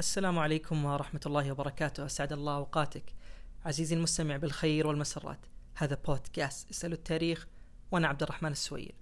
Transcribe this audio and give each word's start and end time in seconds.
السلام 0.00 0.38
عليكم 0.38 0.84
ورحمة 0.84 1.20
الله 1.26 1.52
وبركاته. 1.52 2.06
أسعد 2.06 2.32
الله 2.32 2.56
أوقاتك. 2.56 3.12
عزيزي 3.64 3.96
المستمع 3.96 4.36
بالخير 4.36 4.86
والمسرات 4.86 5.38
هذا 5.74 5.98
بودكاست 6.06 6.70
اسألوا 6.70 6.96
التاريخ 6.96 7.46
وأنا 7.90 8.08
عبد 8.08 8.22
الرحمن 8.22 8.52
السويل. 8.52 8.92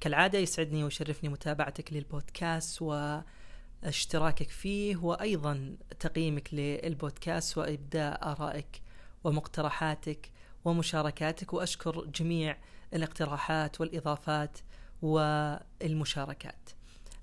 كالعادة 0.00 0.38
يسعدني 0.38 0.84
ويشرفني 0.84 1.28
متابعتك 1.28 1.92
للبودكاست 1.92 2.82
واشتراكك 2.82 4.50
فيه 4.50 4.96
وأيضا 4.96 5.76
تقييمك 6.00 6.54
للبودكاست 6.54 7.58
وإبداء 7.58 8.32
آرائك 8.32 8.82
ومقترحاتك 9.24 10.30
ومشاركاتك 10.64 11.52
وأشكر 11.52 12.04
جميع 12.04 12.56
الاقتراحات 12.94 13.80
والإضافات 13.80 14.58
والمشاركات. 15.02 16.70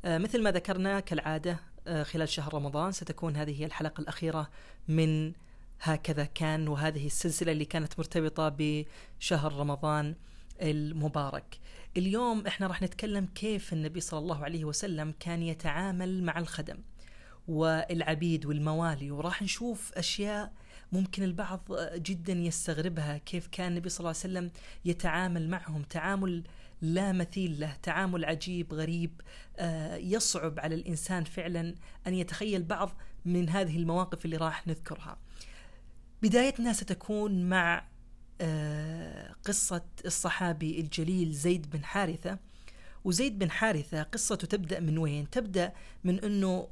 آه، 0.05 0.17
مثل 0.17 0.43
ما 0.43 0.51
ذكرنا 0.51 0.99
كالعادة 0.99 1.59
خلال 2.03 2.29
شهر 2.29 2.53
رمضان 2.53 2.91
ستكون 2.91 3.35
هذه 3.35 3.61
هي 3.61 3.65
الحلقة 3.65 4.01
الأخيرة 4.01 4.49
من 4.87 5.33
هكذا 5.81 6.23
كان 6.23 6.67
وهذه 6.67 7.05
السلسلة 7.05 7.51
اللي 7.51 7.65
كانت 7.65 7.99
مرتبطة 7.99 8.55
بشهر 8.57 9.53
رمضان 9.53 10.15
المبارك. 10.61 11.59
اليوم 11.97 12.47
إحنا 12.47 12.67
راح 12.67 12.81
نتكلم 12.81 13.25
كيف 13.25 13.73
النبي 13.73 13.99
صلى 13.99 14.19
الله 14.19 14.43
عليه 14.43 14.65
وسلم 14.65 15.13
كان 15.19 15.41
يتعامل 15.41 16.23
مع 16.23 16.39
الخدم 16.39 16.77
والعبيد 17.47 18.45
والموالي 18.45 19.11
وراح 19.11 19.41
نشوف 19.41 19.93
أشياء 19.93 20.51
ممكن 20.91 21.23
البعض 21.23 21.61
جدا 21.95 22.33
يستغربها 22.33 23.17
كيف 23.17 23.47
كان 23.47 23.67
النبي 23.71 23.89
صلى 23.89 23.99
الله 23.99 24.09
عليه 24.09 24.19
وسلم 24.19 24.51
يتعامل 24.85 25.49
معهم. 25.49 25.83
تعامل 25.83 26.43
لا 26.81 27.11
مثيل 27.11 27.59
له 27.59 27.73
تعامل 27.83 28.25
عجيب 28.25 28.73
غريب 28.73 29.21
آه، 29.57 29.95
يصعب 29.95 30.59
على 30.59 30.75
الإنسان 30.75 31.23
فعلا 31.23 31.75
أن 32.07 32.13
يتخيل 32.13 32.63
بعض 32.63 32.91
من 33.25 33.49
هذه 33.49 33.77
المواقف 33.77 34.25
اللي 34.25 34.37
راح 34.37 34.67
نذكرها. 34.67 35.17
بدايتنا 36.21 36.73
ستكون 36.73 37.49
مع 37.49 37.85
آه، 38.41 39.35
قصة 39.45 39.85
الصحابي 40.05 40.79
الجليل 40.79 41.31
زيد 41.31 41.69
بن 41.69 41.83
حارثة. 41.83 42.37
وزيد 43.03 43.39
بن 43.39 43.51
حارثة 43.51 44.03
قصته 44.03 44.47
تبدأ 44.47 44.79
من 44.79 44.97
وين؟ 44.97 45.29
تبدأ 45.29 45.73
من 46.03 46.19
أنه 46.19 46.67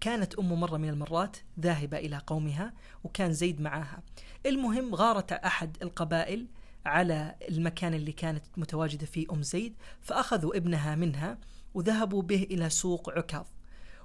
كانت 0.00 0.34
أمه 0.34 0.54
مرة 0.54 0.76
من 0.76 0.88
المرات 0.88 1.36
ذاهبة 1.60 1.98
إلى 1.98 2.22
قومها 2.26 2.72
وكان 3.04 3.32
زيد 3.32 3.60
معها 3.60 4.02
المهم 4.46 4.94
غارت 4.94 5.32
أحد 5.32 5.76
القبائل 5.82 6.46
على 6.86 7.34
المكان 7.48 7.94
اللي 7.94 8.12
كانت 8.12 8.44
متواجدة 8.56 9.06
فيه 9.06 9.26
أم 9.32 9.42
زيد 9.42 9.74
فأخذوا 10.00 10.56
ابنها 10.56 10.94
منها 10.94 11.38
وذهبوا 11.74 12.22
به 12.22 12.42
إلى 12.50 12.70
سوق 12.70 13.10
عكاظ. 13.10 13.46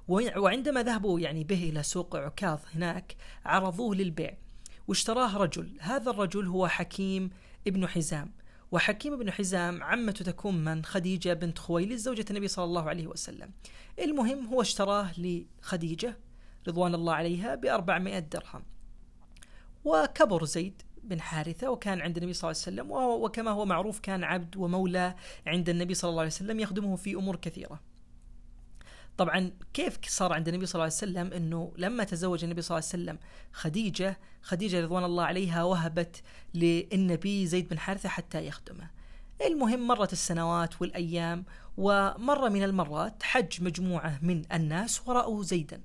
وعندما 0.08 0.82
ذهبوا 0.82 1.20
يعني 1.20 1.44
به 1.44 1.68
إلى 1.68 1.82
سوق 1.82 2.16
عكاظ 2.16 2.60
هناك 2.74 3.16
عرضوه 3.44 3.94
للبيع. 3.94 4.36
واشتراه 4.88 5.36
رجل. 5.36 5.76
هذا 5.80 6.10
الرجل 6.10 6.46
هو 6.46 6.68
حكيم 6.68 7.30
ابن 7.66 7.86
حزام. 7.86 8.32
وحكيم 8.72 9.18
بن 9.18 9.30
حزام 9.30 9.82
عمته 9.82 10.24
تكون 10.24 10.64
من 10.64 10.84
خديجة 10.84 11.32
بنت 11.32 11.58
خويلد 11.58 11.96
زوجة 11.96 12.24
النبي 12.30 12.48
صلى 12.48 12.64
الله 12.64 12.88
عليه 12.88 13.06
وسلم. 13.06 13.50
المهم 13.98 14.46
هو 14.46 14.60
اشتراه 14.60 15.10
لخديجة 15.18 16.18
رضوان 16.68 16.94
الله 16.94 17.14
عليها 17.14 17.54
بأربعمائة 17.54 18.18
درهم. 18.18 18.62
وكبر 19.84 20.44
زيد. 20.44 20.82
بن 21.04 21.20
حارثة 21.20 21.70
وكان 21.70 22.00
عند 22.00 22.16
النبي 22.16 22.32
صلى 22.32 22.50
الله 22.50 22.62
عليه 22.66 22.72
وسلم 22.72 22.90
وكما 23.24 23.50
هو 23.50 23.64
معروف 23.64 23.98
كان 23.98 24.24
عبد 24.24 24.56
ومولى 24.56 25.14
عند 25.46 25.68
النبي 25.68 25.94
صلى 25.94 26.08
الله 26.08 26.20
عليه 26.20 26.30
وسلم 26.30 26.60
يخدمه 26.60 26.96
في 26.96 27.14
أمور 27.14 27.36
كثيرة 27.36 27.80
طبعا 29.18 29.50
كيف 29.74 29.98
صار 30.08 30.32
عند 30.32 30.48
النبي 30.48 30.66
صلى 30.66 30.74
الله 30.74 30.84
عليه 30.84 30.94
وسلم 30.94 31.32
إنه 31.32 31.72
لما 31.76 32.04
تزوج 32.04 32.44
النبي 32.44 32.62
صلى 32.62 32.78
الله 32.78 32.88
عليه 32.92 33.02
وسلم 33.02 33.18
خديجة 33.52 34.18
خديجة 34.42 34.80
رضوان 34.80 35.04
الله 35.04 35.24
عليها 35.24 35.62
وهبت 35.64 36.22
للنبي 36.54 37.46
زيد 37.46 37.68
بن 37.68 37.78
حارثة 37.78 38.08
حتى 38.08 38.46
يخدمه. 38.46 38.90
المهم 39.46 39.86
مرت 39.86 40.12
السنوات 40.12 40.82
والأيام 40.82 41.44
ومره 41.76 42.48
من 42.48 42.62
المرات 42.62 43.22
حج 43.22 43.62
مجموعة 43.62 44.18
من 44.22 44.42
الناس 44.52 45.08
ورأوا 45.08 45.42
زيدا. 45.42 45.80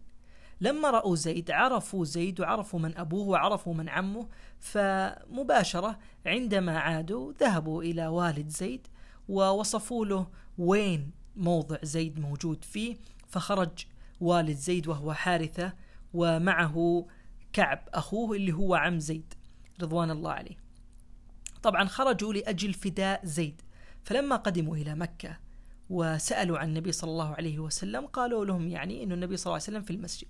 لما 0.61 0.89
رأوا 0.89 1.15
زيد 1.15 1.51
عرفوا 1.51 2.05
زيد 2.05 2.39
وعرفوا 2.39 2.79
من 2.79 2.97
أبوه 2.97 3.27
وعرفوا 3.27 3.73
من 3.73 3.89
عمه 3.89 4.27
فمباشرة 4.59 5.99
عندما 6.25 6.79
عادوا 6.79 7.33
ذهبوا 7.33 7.83
إلى 7.83 8.07
والد 8.07 8.49
زيد 8.49 8.87
ووصفوا 9.29 10.05
له 10.05 10.27
وين 10.57 11.11
موضع 11.35 11.77
زيد 11.83 12.19
موجود 12.19 12.63
فيه. 12.63 12.97
فخرج 13.27 13.85
والد 14.21 14.57
زيد 14.57 14.87
وهو 14.87 15.13
حارثة 15.13 15.73
ومعه 16.13 17.07
كعب 17.53 17.89
أخوه 17.93 18.35
اللي 18.35 18.53
هو 18.53 18.75
عم 18.75 18.99
زيد 18.99 19.33
رضوان 19.81 20.11
الله 20.11 20.31
عليه. 20.31 20.57
طبعا 21.63 21.85
خرجوا 21.85 22.33
لأجل 22.33 22.73
فداء 22.73 23.25
زيد. 23.25 23.61
فلما 24.03 24.35
قدموا 24.35 24.75
إلى 24.75 24.95
مكة 24.95 25.37
وسألوا 25.89 26.57
عن 26.57 26.69
النبي 26.69 26.91
صلى 26.91 27.11
الله 27.11 27.35
عليه 27.35 27.59
وسلم 27.59 28.05
قالوا 28.05 28.45
لهم 28.45 28.67
يعني 28.67 29.03
أن 29.03 29.11
النبي 29.11 29.37
صلى 29.37 29.45
الله 29.45 29.53
عليه 29.53 29.63
وسلم 29.63 29.81
في 29.81 29.91
المسجد. 29.91 30.27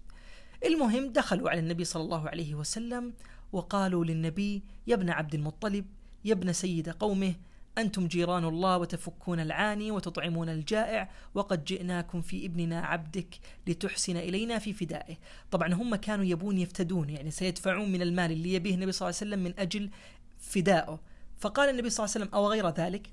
المهم 0.65 1.11
دخلوا 1.11 1.49
على 1.49 1.59
النبي 1.59 1.83
صلى 1.83 2.03
الله 2.03 2.29
عليه 2.29 2.55
وسلم 2.55 3.13
وقالوا 3.51 4.05
للنبي 4.05 4.63
يا 4.87 4.95
ابن 4.95 5.09
عبد 5.09 5.35
المطلب 5.35 5.85
يا 6.25 6.33
ابن 6.33 6.53
سيد 6.53 6.89
قومه 6.89 7.33
أنتم 7.77 8.07
جيران 8.07 8.45
الله 8.45 8.77
وتفكون 8.77 9.39
العاني 9.39 9.91
وتطعمون 9.91 10.49
الجائع 10.49 11.09
وقد 11.33 11.63
جئناكم 11.63 12.21
في 12.21 12.45
ابننا 12.45 12.81
عبدك 12.81 13.39
لتحسن 13.67 14.17
إلينا 14.17 14.59
في 14.59 14.73
فدائه. 14.73 15.17
طبعا 15.51 15.73
هم 15.73 15.95
كانوا 15.95 16.25
يبون 16.25 16.57
يفتدون 16.57 17.09
يعني 17.09 17.31
سيدفعون 17.31 17.91
من 17.91 18.01
المال 18.01 18.31
اللي 18.31 18.53
يبيه 18.53 18.75
النبي 18.75 18.91
صلى 18.91 19.09
الله 19.09 19.17
عليه 19.21 19.27
وسلم 19.31 19.43
من 19.43 19.59
أجل 19.59 19.89
فدائه. 20.37 20.99
فقال 21.37 21.69
النبي 21.69 21.89
صلى 21.89 22.05
الله 22.05 22.15
عليه 22.15 22.25
وسلم 22.25 22.35
أو 22.35 22.47
غير 22.47 22.69
ذلك؟ 22.69 23.11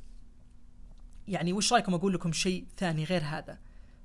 يعني 1.28 1.52
وش 1.52 1.72
رأيكم 1.72 1.94
أقول 1.94 2.12
لكم 2.14 2.32
شيء 2.32 2.66
ثاني 2.76 3.04
غير 3.04 3.22
هذا؟ 3.24 3.58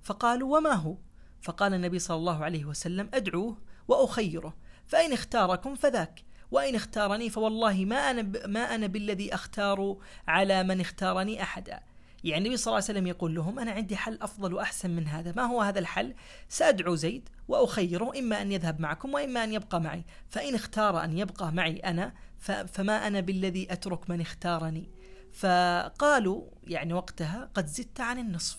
فقالوا 0.04 0.58
وما 0.58 0.74
هو؟ 0.74 0.98
فقال 1.42 1.74
النبي 1.74 2.00
صلى 2.00 2.18
الله 2.18 2.44
عليه 2.44 2.66
وسلم 2.66 3.10
أدعوه 3.14 3.58
وأخيره 3.88 4.56
فإن 4.86 5.14
اختاركم 5.14 5.76
فذاك 5.76 6.24
وإن 6.52 6.76
اختارني 6.76 7.30
فوالله 7.30 7.86
ما 7.86 7.96
أنا. 7.96 8.48
ما 8.48 8.76
أنا 8.76 8.88
بالذي 8.88 9.34
أختار 9.34 9.98
على 10.28 10.64
من 10.64 10.82
اختارني 10.82 11.44
أحدا 11.44 11.80
يعني 12.24 12.46
النبي 12.46 12.58
صلى 12.58 12.72
الله 12.72 12.84
عليه 12.84 13.00
وسلم 13.00 13.08
يقول 13.08 13.36
لهم 13.36 13.60
أنا 13.60 13.72
عندي 13.72 13.96
حل 13.96 14.18
أفضل 14.22 14.54
وأحسن 14.54 14.90
من 14.90 15.08
هذا 15.08 15.34
ما 15.36 15.44
هو 15.44 15.62
هذا 15.62 15.80
الحل 15.80 16.14
سأدعو 16.50 16.96
زيد 16.96 17.30
وأخيره 17.48 18.20
إما 18.20 18.42
أن 18.42 18.52
يذهب 18.52 18.82
معكم 18.82 19.14
وإما 19.14 19.44
أن 19.44 19.54
يبقى 19.54 19.82
معي 19.82 20.06
فإن 20.30 20.56
اختار 20.56 21.04
أن 21.04 21.18
يبقى 21.18 21.52
معي 21.52 21.78
أنا. 21.78 22.14
فما 22.68 23.08
أنا 23.08 23.20
بالذي 23.20 23.74
أترك 23.74 24.10
من 24.10 24.22
اختارني 24.22 24.90
فقالوا 25.34 26.44
يعني 26.64 26.94
وقتها 26.94 27.50
قد 27.54 27.68
زدت 27.68 28.02
عن 28.02 28.20
النصف 28.20 28.58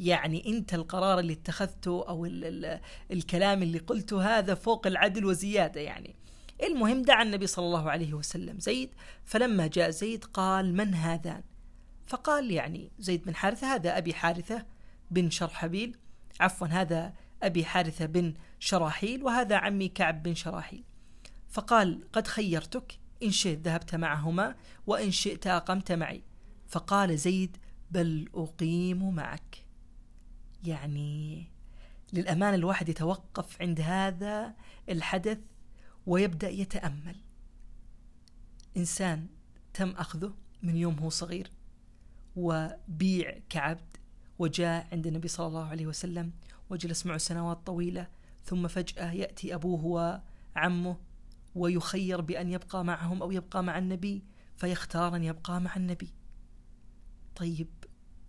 يعني 0.00 0.48
أنت 0.48 0.74
القرار 0.74 1.18
اللي 1.18 1.32
اتخذته 1.32 2.04
أو 2.08 2.26
ال 2.26 2.44
ال 2.44 2.80
الكلام 3.12 3.62
اللي 3.62 3.78
قلته 3.78 4.38
هذا 4.38 4.54
فوق 4.54 4.86
العدل 4.86 5.24
وزيادة 5.24 5.80
يعني. 5.80 6.16
المهم 6.62 7.02
دعا 7.02 7.22
النبي 7.22 7.46
صلى 7.46 7.66
الله 7.66 7.90
عليه 7.90 8.14
وسلم. 8.14 8.58
زيد 8.58 8.94
فلما 9.24 9.66
جاء 9.66 9.90
زيد 9.90 10.24
قال 10.24 10.74
من 10.74 10.94
هذان؟ 10.94 11.42
فقال 12.06 12.50
يعني 12.50 12.90
زيد 12.98 13.24
بن 13.24 13.34
حارثة 13.34 13.74
هذا 13.74 13.98
أبي 13.98 14.14
حارثة 14.14 14.66
بن 15.10 15.30
شرحبيل. 15.30 15.96
عفوا 16.40 16.66
هذا 16.66 17.12
أبي 17.42 17.64
حارثة 17.64 18.06
بن 18.06 18.34
شراحيل 18.58 19.22
وهذا 19.22 19.56
عمي 19.56 19.88
كعب 19.88 20.22
بن 20.22 20.34
شراحيل. 20.34 20.84
فقال 21.48 22.04
قد 22.12 22.26
خيرتك 22.26 22.98
إن 23.22 23.30
شئت 23.30 23.58
ذهبت 23.58 23.94
معهما 23.94 24.54
وإن 24.86 25.10
شئت 25.10 25.46
أقمت 25.46 25.92
معي. 25.92 26.22
فقال 26.68 27.18
زيد 27.18 27.56
بل 27.90 28.28
أقيم 28.34 29.14
معك. 29.14 29.67
يعني 30.68 31.44
للأمانة 32.12 32.54
الواحد 32.54 32.88
يتوقف 32.88 33.62
عند 33.62 33.80
هذا 33.80 34.54
الحدث 34.88 35.38
ويبدأ 36.06 36.48
يتأمل. 36.48 37.16
إنسان 38.76 39.26
تم 39.74 39.90
أخذه 39.90 40.34
من 40.62 40.76
يوم 40.76 40.98
هو 40.98 41.08
صغير 41.08 41.50
وبيع 42.36 43.38
كعبد 43.48 43.96
وجاء 44.38 44.88
عند 44.92 45.06
النبي 45.06 45.28
صلى 45.28 45.46
الله 45.46 45.64
عليه 45.64 45.86
وسلم 45.86 46.32
وجلس 46.70 47.06
معه 47.06 47.18
سنوات 47.18 47.66
طويلة 47.66 48.06
ثم 48.44 48.68
فجأة 48.68 49.12
يأتي 49.12 49.54
أبوه 49.54 49.84
وعمه 50.56 50.96
ويخير 51.54 52.20
بأن 52.20 52.50
يبقى 52.50 52.84
معهم 52.84 53.22
أو 53.22 53.30
يبقى 53.30 53.62
مع 53.62 53.78
النبي 53.78 54.24
فيختار 54.56 55.16
أن 55.16 55.24
يبقى 55.24 55.60
مع 55.60 55.76
النبي. 55.76 56.14
طيب 57.36 57.68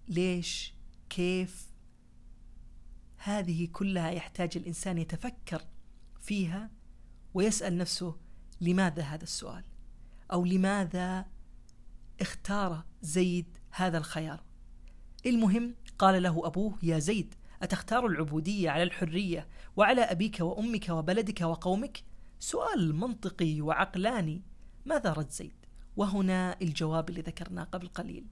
ليش؟ 0.08 0.74
كيف؟ 1.10 1.69
هذه 3.20 3.68
كلها 3.74 4.12
يحتاج 4.12 4.58
الإنسان 4.58 4.98
يتفكر 4.98 5.62
فيها 6.20 6.70
ويسأل 7.34 7.78
نفسه 7.78 8.16
لماذا 8.62 9.04
هذا 9.04 9.24
السؤال؟ 9.24 9.64
أو 10.34 10.46
لماذا 10.46 11.26
اختار 12.22 12.84
زيد 13.02 13.58
هذا 13.72 13.98
الخيار؟ 13.98 14.44
المهم 15.26 15.76
قال 15.98 16.24
له 16.24 16.48
أبوه 16.48 16.78
يا 16.84 17.00
زيد 17.00 17.36
أتختار 17.62 18.06
العبودية 18.06 18.70
على 18.70 18.84
الحرية 18.84 19.48
وعلى 19.76 20.02
أبيك 20.02 20.40
وأمك 20.40 20.90
وبلدك 20.90 21.42
وقومك؟ 21.42 22.04
سؤال 22.40 22.96
منطقي 22.96 23.62
وعقلاني. 23.62 24.42
ماذا 24.86 25.14
رد 25.14 25.30
زيد؟ 25.30 25.66
وهنا 25.98 26.56
الجواب 26.62 27.10
اللي 27.10 27.22
ذكرناه 27.22 27.64
قبل 27.64 27.88
قليل. 27.88 28.26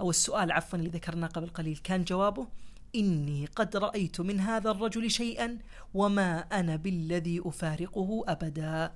أو 0.00 0.10
السؤال 0.10 0.52
عفوا 0.52 0.78
اللي 0.78 0.90
ذكرناه 0.90 1.26
قبل 1.26 1.48
قليل. 1.48 1.76
كان 1.76 2.04
جوابه 2.04 2.48
إني 2.94 3.46
قد 3.46 3.76
رأيت 3.76 4.20
من 4.20 4.40
هذا 4.40 4.70
الرجل 4.70 5.10
شيئا 5.10 5.58
وما 5.94 6.38
أنا 6.38 6.76
بالذي 6.76 7.42
أفارقه 7.44 8.24
أبدا. 8.28 8.92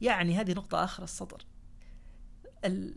يعني 0.00 0.36
هذه 0.36 0.52
نقطة 0.52 0.84
آخر 0.84 1.02
السطر. 1.02 1.46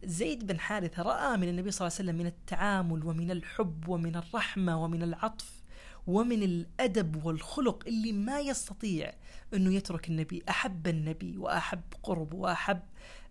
زيد 0.03 0.47
بن 0.47 0.59
حارثة 0.59 1.03
رأى 1.03 1.37
من 1.37 1.49
النبي 1.49 1.71
صلى 1.71 1.87
الله 1.87 1.97
عليه 1.99 2.09
وسلم 2.09 2.17
من 2.17 2.25
التعامل 2.25 3.05
ومن 3.05 3.31
الحب 3.31 3.87
ومن 3.87 4.15
الرحمة 4.15 4.83
ومن 4.83 5.03
العطف 5.03 5.63
ومن 6.07 6.43
الأدب 6.43 7.25
والخلق 7.25 7.83
اللي 7.87 8.11
ما 8.11 8.39
يستطيع 8.39 9.13
أنه 9.53 9.73
يترك 9.73 10.07
النبي. 10.09 10.43
أحب 10.49 10.87
النبي 10.87 11.37
وأحب 11.37 11.81
قرب 12.03 12.33
وأحب 12.33 12.79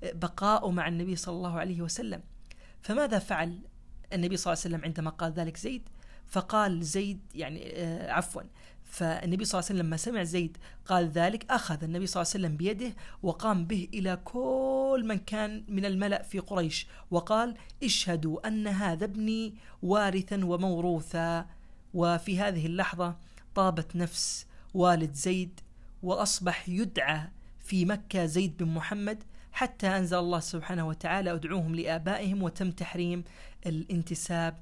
بقاءه 0.02 0.70
مع 0.70 0.88
النبي 0.88 1.16
صلى 1.16 1.34
الله 1.36 1.58
عليه 1.58 1.82
وسلم. 1.82 2.22
فماذا 2.82 3.18
فعل 3.18 3.58
النبي 4.12 4.36
صلى 4.36 4.52
الله 4.52 4.62
عليه 4.64 4.74
وسلم 4.76 4.84
عندما 4.84 5.10
قال 5.10 5.32
ذلك 5.32 5.56
زيد؟ 5.56 5.88
فقال 6.26 6.82
زيد 6.84 7.20
يعني 7.34 7.72
آه 7.74 8.12
عفوا. 8.12 8.42
فالنبي 8.84 9.44
صلى 9.44 9.58
الله 9.58 9.70
عليه 9.70 9.78
وسلم 9.80 9.86
لما 9.86 9.96
سمع 9.96 10.22
زيد 10.22 10.56
قال 10.86 11.08
ذلك 11.08 11.50
أخذ 11.50 11.84
النبي 11.84 12.06
صلى 12.06 12.22
الله 12.22 12.32
عليه 12.34 12.44
وسلم 12.44 12.56
بيده 12.56 12.96
وقام 13.22 13.64
به 13.64 13.88
إلى 13.94 14.18
كل 14.24 15.04
من 15.06 15.18
كان 15.18 15.64
من 15.68 15.84
الملأ 15.84 16.22
في 16.22 16.38
قريش 16.38 16.86
وقال 17.10 17.54
اشهدوا 17.84 18.48
أن 18.48 18.66
هذا 18.66 19.04
ابني 19.04 19.54
وارثا 19.82 20.44
وموروثا. 20.44 21.46
وفي 21.94 22.38
هذه 22.38 22.66
اللحظة 22.66 23.16
طابت 23.54 23.96
نفس 23.96 24.46
والد 24.74 25.14
زيد 25.14 25.60
وأصبح 26.02 26.68
يدعى 26.68 27.20
في 27.58 27.84
مكة 27.84 28.26
زيد 28.26 28.56
بن 28.56 28.66
محمد 28.66 29.24
حتى 29.52 29.86
أنزل 29.86 30.18
الله 30.18 30.40
سبحانه 30.40 30.88
وتعالى 30.88 31.32
أدعوهم 31.32 31.74
لآبائهم 31.74 32.42
وتم 32.42 32.70
تحريم 32.70 33.24
الانتساب 33.66 34.56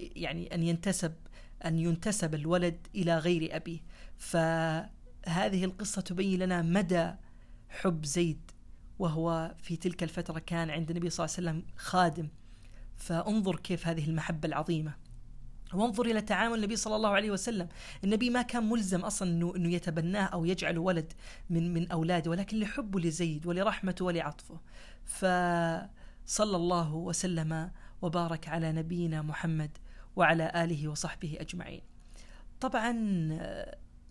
يعني 0.00 0.54
أن 0.54 0.62
ينتسب 0.62 1.12
أن 1.64 1.78
ينتسب 1.78 2.34
الولد 2.34 2.86
إلى 2.94 3.18
غير 3.18 3.56
أبيه. 3.56 3.80
فهذه 4.16 5.64
القصة 5.64 6.02
تبين 6.02 6.38
لنا 6.38 6.62
مدى 6.62 7.10
حب 7.68 8.04
زيد 8.04 8.50
وهو 8.98 9.54
في 9.62 9.76
تلك 9.76 10.02
الفترة 10.02 10.38
كان 10.38 10.70
عند 10.70 10.90
النبي 10.90 11.10
صلى 11.10 11.26
الله 11.26 11.36
عليه 11.36 11.48
وسلم 11.48 11.74
خادم. 11.76 12.28
فانظر 12.96 13.56
كيف 13.56 13.86
هذه 13.86 14.08
المحبة 14.08 14.48
العظيمة. 14.48 14.94
وانظر 15.74 16.06
إلى 16.06 16.20
تعامل 16.20 16.58
النبي 16.58 16.76
صلى 16.76 16.96
الله 16.96 17.10
عليه 17.10 17.30
وسلم، 17.30 17.68
النبي 18.04 18.30
ما 18.30 18.42
كان 18.42 18.68
ملزم 18.68 19.00
أصلا 19.00 19.56
إنه 19.56 19.72
يتبناه 19.74 20.24
أو 20.24 20.44
يجعله 20.44 20.80
ولد 20.80 21.12
من 21.50 21.74
من 21.74 21.90
أولاده 21.90 22.30
ولكن 22.30 22.58
لحبه 22.58 23.00
لزيد 23.00 23.46
ولرحمته 23.46 24.04
ولعطفه. 24.04 24.60
فصلى 25.04 26.56
الله 26.56 26.94
وسلم 26.94 27.70
وبارك 28.02 28.48
على 28.48 28.72
نبينا 28.72 29.22
محمد 29.22 29.78
وعلى 30.16 30.52
آله 30.54 30.88
وصحبه 30.88 31.36
أجمعين. 31.40 31.80
طبعا 32.60 32.92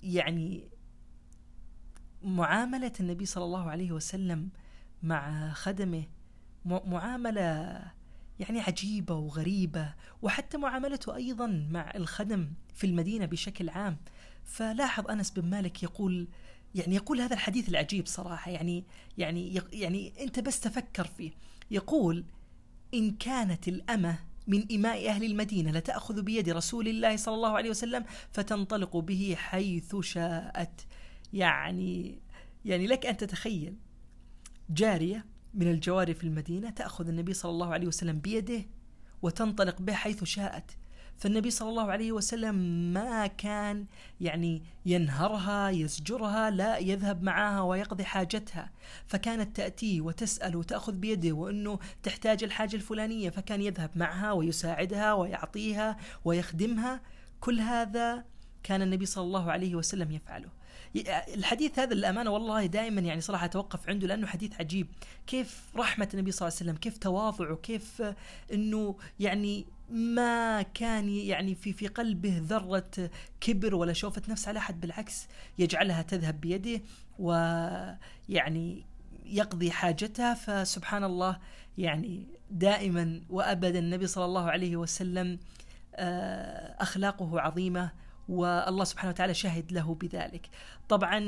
يعني 0.04 0.70
معاملة 2.24 2.92
النبي 3.00 3.26
صلى 3.26 3.44
الله 3.44 3.70
عليه 3.70 3.92
وسلم 3.92 4.50
مع 5.04 5.52
خدمه 5.54 6.04
معاملة 6.66 7.42
يعني 8.40 8.62
عجيبة 8.62 9.16
وغريبة 9.16 9.94
وحتى 10.22 10.58
معاملته 10.58 11.16
أيضا 11.16 11.48
مع 11.72 11.92
الخدم 11.96 12.54
في 12.74 12.88
المدينة 12.88 13.26
بشكل 13.26 13.70
عام 13.70 13.98
فلاحظ 14.44 15.08
أنس 15.08 15.32
بن 15.32 15.50
مالك 15.50 15.84
يقول 15.84 16.28
يعني 16.76 16.96
يقول 16.96 17.22
هذا 17.22 17.34
الحديث 17.34 17.70
العجيب 17.70 18.08
صراحة 18.08 18.52
يعني 18.52 18.86
يعني 19.18 19.62
يعني 19.74 20.14
أنت 20.24 20.40
بس 20.40 20.60
تفكر 20.60 21.06
فيه 21.06 21.32
يقول 21.72 22.26
إن 22.94 23.12
كانت 23.12 23.68
الأمة 23.68 24.20
من 24.48 24.72
إماء 24.72 25.10
أهل 25.10 25.24
المدينة 25.24 25.72
لتأخذ 25.72 26.22
بيد 26.22 26.50
رسول 26.50 26.88
الله 26.88 27.16
صلى 27.16 27.36
الله 27.36 27.58
عليه 27.58 27.70
وسلم 27.70 28.06
فتنطلق 28.32 28.98
به 28.98 29.36
حيث 29.38 29.96
شاءت. 29.96 30.82
يعني 31.34 32.20
يعني 32.66 32.88
لك 32.88 33.06
أن 33.06 33.18
تتخيل 33.18 33.76
جارية 34.70 35.26
من 35.54 35.72
الجواري 35.72 36.14
في 36.14 36.24
المدينة 36.24 36.70
تأخذ 36.70 37.08
النبي 37.08 37.34
صلى 37.34 37.52
الله 37.52 37.74
عليه 37.74 37.88
وسلم 37.88 38.20
بيده 38.20 38.66
وتنطلق 39.22 39.82
به 39.82 39.94
حيث 39.94 40.24
شاءت. 40.24 40.72
فالنبي 41.22 41.52
صلى 41.52 41.70
الله 41.70 41.92
عليه 41.92 42.12
وسلم 42.12 42.56
ما 42.94 43.28
كان 43.28 43.86
يعني 44.22 44.62
ينهرها 44.86 45.70
يزجرها 45.70 46.50
لا 46.50 46.78
يذهب 46.78 47.24
معها 47.24 47.62
ويقضي 47.62 48.04
حاجتها. 48.04 48.72
فكانت 49.08 49.56
تأتيه 49.56 50.02
وتسأل 50.02 50.56
وتأخذ 50.56 50.94
بيده 50.94 51.32
وأنه 51.32 51.80
تحتاج 52.04 52.44
الحاجة 52.44 52.76
الفلانية 52.76 53.30
فكان 53.30 53.62
يذهب 53.62 53.90
معها 53.96 54.32
ويساعدها 54.32 55.14
ويعطيها 55.14 55.98
ويخدمها. 56.26 57.02
كل 57.42 57.60
هذا 57.60 58.24
كان 58.64 58.82
النبي 58.82 59.06
صلى 59.06 59.24
الله 59.24 59.52
عليه 59.52 59.76
وسلم 59.76 60.12
يفعله. 60.12 60.50
الحديث 61.36 61.80
هذا 61.80 61.94
للأمانة 61.94 62.30
والله 62.32 62.66
دائما 62.66 63.02
يعني 63.02 63.22
صراحة 63.22 63.46
أتوقف 63.46 63.90
عنده 63.90 64.08
لأنه 64.08 64.28
حديث 64.28 64.54
عجيب. 64.60 64.88
كيف 65.28 65.64
رحمة 65.76 66.10
النبي 66.14 66.32
صلى 66.32 66.48
الله 66.48 66.58
عليه 66.58 66.70
وسلم؟ 66.70 66.82
كيف 66.82 66.98
تواضعه 66.98 67.56
كيف 67.56 68.04
إنه 68.54 68.96
يعني 69.20 69.66
ما 69.92 70.62
كان 70.62 71.10
يعني 71.10 71.56
في 71.56 71.74
في 71.74 71.88
قلبه 71.88 72.42
ذرة 72.44 73.10
كبر 73.42 73.76
ولا 73.76 73.94
شوفة 73.94 74.22
نفس 74.30 74.48
على 74.48 74.60
أحد 74.60 74.82
بالعكس 74.82 75.28
يجعلها 75.60 76.02
تذهب 76.02 76.42
بيده 76.42 76.82
ويعني 77.20 78.86
يقضي 79.26 79.72
حاجتها. 79.72 80.34
فسبحان 80.34 81.04
الله 81.04 81.40
يعني 81.78 82.28
دائما 82.52 83.22
وابدا 83.30 83.80
النبي 83.80 84.08
صلى 84.08 84.26
الله 84.26 84.52
عليه 84.52 84.78
وسلم 84.78 85.40
آه، 85.96 86.76
أخلاقه 86.84 87.42
عظيمة 87.42 87.92
والله 88.30 88.84
سبحانه 88.84 89.10
وتعالى 89.10 89.34
شهد 89.34 89.72
له 89.72 89.96
بذلك. 89.96 90.50
طبعا 90.90 91.20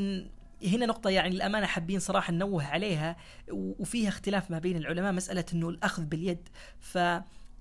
هنا 0.66 0.86
نقطة 0.86 1.09
يعني 1.09 1.36
الأمانة 1.36 1.66
حابين 1.66 2.00
صراحة 2.00 2.33
ننوه 2.33 2.66
عليها 2.66 3.16
وفيها 3.51 4.09
اختلاف 4.09 4.51
ما 4.51 4.59
بين 4.59 4.77
العلماء 4.77 5.13
مسألة 5.13 5.45
أنه 5.54 5.69
الأخذ 5.69 6.06
باليد. 6.06 6.50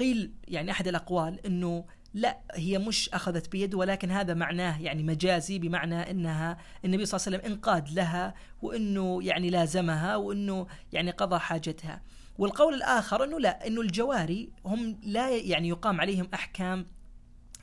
فقيل 0.02 0.32
يعني 0.49 0.70
أحد 0.70 0.88
الأقوال 0.88 1.46
أنه 1.46 1.84
لا 2.14 2.38
هي 2.54 2.78
مش 2.78 3.08
أخذت 3.08 3.52
بيد 3.52 3.75
ولكن 3.75 4.10
هذا 4.10 4.34
معناه 4.34 4.81
يعني 4.81 5.02
مجازي 5.02 5.58
بمعنى 5.58 6.10
أنها 6.10 6.58
النبي 6.84 7.06
صلى 7.06 7.19
الله 7.19 7.26
عليه 7.26 7.38
وسلم 7.38 7.52
إنقاد 7.52 7.90
لها 7.90 8.34
وأنه 8.62 9.22
يعني 9.22 9.50
لازمها 9.50 10.17
وأنه 10.17 10.67
يعني 10.93 11.10
قضى 11.10 11.38
حاجتها. 11.38 12.03
والقول 12.38 12.74
الآخر 12.74 13.24
أنه 13.24 13.41
لا 13.41 13.67
أنه 13.67 13.81
الجواري 13.81 14.53
هم 14.65 15.00
لا 15.03 15.36
يعني 15.36 15.69
يقام 15.69 16.00
عليهم 16.00 16.29
أحكام 16.34 16.86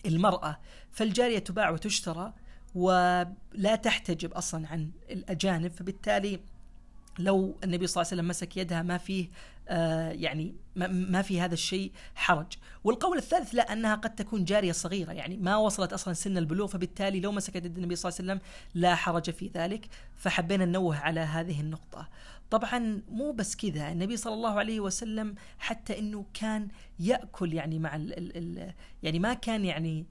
المرأة 0.05 0.59
فالجارية 0.91 1.39
تباع 1.39 1.69
وتشترى 1.69 2.33
ولا 2.75 3.75
تحتجب 3.83 4.33
أصلا 4.33 4.67
عن 4.67 4.91
الأجانب 5.09 5.71
فبالتالي 5.71 6.39
لو 7.19 7.57
النبي 7.63 7.87
صلى 7.87 8.01
الله 8.01 8.11
عليه 8.11 8.21
وسلم 8.21 8.27
مسك 8.27 8.57
يدها 8.57 8.81
ما 8.81 8.97
فيه 8.97 9.29
آه 9.69 10.11
يعني 10.11 10.55
ما 10.75 11.21
في 11.21 11.41
هذا 11.41 11.53
الشيء 11.53 11.91
حرج. 12.15 12.53
والقول 12.83 13.17
الثالث 13.17 13.55
لا 13.55 13.73
أنها 13.73 13.95
قد 13.95 14.15
تكون 14.15 14.45
جارية 14.45 14.71
صغيرة 14.71 15.11
يعني 15.11 15.37
ما 15.37 15.55
وصلت 15.55 15.93
أصلا 15.93 16.13
سن 16.13 16.37
البلوغ 16.37 16.67
فبالتالي 16.67 17.19
لو 17.19 17.31
مسكت 17.31 17.55
يد 17.55 17.77
النبي 17.77 17.95
صلى 17.95 18.09
الله 18.09 18.21
عليه 18.21 18.41
وسلم 18.41 18.49
لا 18.81 18.95
حرج 18.95 19.29
في 19.29 19.51
ذلك 19.53 19.87
فحبينا 20.15 20.65
ننوه 20.65 20.97
على 20.97 21.19
هذه 21.19 21.61
النقطة. 21.61 22.09
طبعا 22.49 23.01
مو 23.09 23.31
بس 23.31 23.55
كذا 23.55 23.91
النبي 23.91 24.17
صلى 24.17 24.33
الله 24.33 24.59
عليه 24.59 24.79
وسلم 24.79 25.35
حتى 25.59 25.99
إنه 25.99 26.25
كان 26.33 26.67
يأكل 26.99 27.53
يعني 27.53 27.79
مع 27.79 27.95
ال 27.95 28.17
ال 28.17 28.37
ال 28.37 28.73
يعني 29.03 29.19
ما 29.19 29.33
كان 29.33 29.65
يعني 29.65 30.05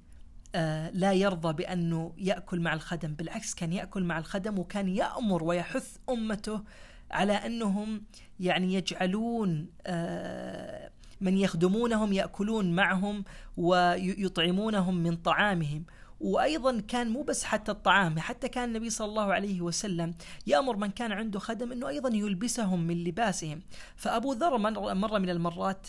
آه 0.55 0.91
لا 0.91 1.13
يرضى 1.13 1.53
بأنه 1.53 2.13
يأكل 2.19 2.61
مع 2.61 2.75
الخدم 2.75 3.15
بالعكس 3.15 3.55
كان 3.55 3.73
يأكل 3.73 4.05
مع 4.05 4.19
الخدم 4.19 4.59
وكان 4.59 4.89
يأمر 4.89 5.45
ويحث 5.45 5.97
أمته 6.11 6.63
على 7.11 7.33
أنهم 7.33 8.03
يعني 8.41 8.75
يجعلون 8.75 9.69
آه 9.87 10.91
من 11.21 11.39
يخدمونهم 11.39 12.13
يأكلون 12.13 12.73
معهم 12.73 13.25
ويطعمونهم 13.57 14.95
من 14.95 15.17
طعامهم. 15.17 15.85
وأيضا 16.21 16.81
كان 16.81 17.11
مو 17.11 17.23
بس 17.23 17.45
حتى 17.45 17.73
الطعام 17.73 18.19
حتى 18.19 18.49
كان 18.49 18.65
النبي 18.65 18.91
صلى 18.91 19.09
الله 19.09 19.33
عليه 19.33 19.61
وسلم 19.61 20.15
يأمر 20.47 20.77
من 20.77 20.91
كان 20.91 21.13
عنده 21.13 21.39
خدم 21.39 21.73
إنه 21.73 21.89
أيضا 21.89 22.17
يلبسهم 22.17 22.87
من 22.87 23.05
لباسهم. 23.05 23.63
فأبو 23.97 24.33
ذر 24.33 24.59
مرة 24.95 25.19
من 25.19 25.31
المرات 25.31 25.87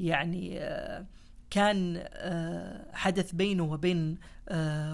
يعني 0.00 0.60
كان 1.50 2.04
حدث 2.92 3.32
بينه 3.32 3.64
وبين 3.64 4.18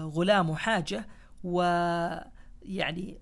غلامه 0.01 0.55
حاجة 0.55 1.07
ويعني 1.43 3.17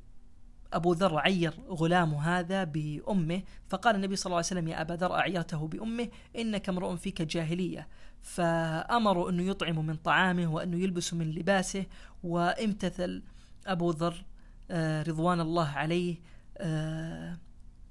أبو 0.76 0.94
ذر 0.94 1.18
عير 1.18 1.54
غلامه 1.70 2.40
هذا 2.40 2.64
بأمه 2.64 3.42
فقال 3.70 3.96
النبي 3.96 4.16
صلى 4.16 4.26
الله 4.26 4.38
عليه 4.38 4.46
وسلم 4.46 4.68
يا 4.68 4.82
أبا 4.82 4.94
ذر 4.94 5.14
أعيرته 5.14 5.68
بأمه 5.68 6.08
إنك 6.36 6.70
امرؤ 6.70 6.96
فيك 6.96 7.22
جاهلية 7.22 7.88
فأمروا 8.22 9.30
أنه 9.30 9.44
يطعموا 9.44 9.84
من 9.84 9.96
طعامه 9.96 10.54
وأنه 10.54 10.78
يلبسوا 10.78 11.18
من 11.18 11.32
لباسه 11.32 11.86
وامتثل 12.24 13.24
أبو 13.68 13.92
ذر 13.92 14.26
آه، 14.72 15.04
رضوان 15.04 15.40
الله 15.40 15.68
عليه 15.68 16.16
آه، 16.58 17.38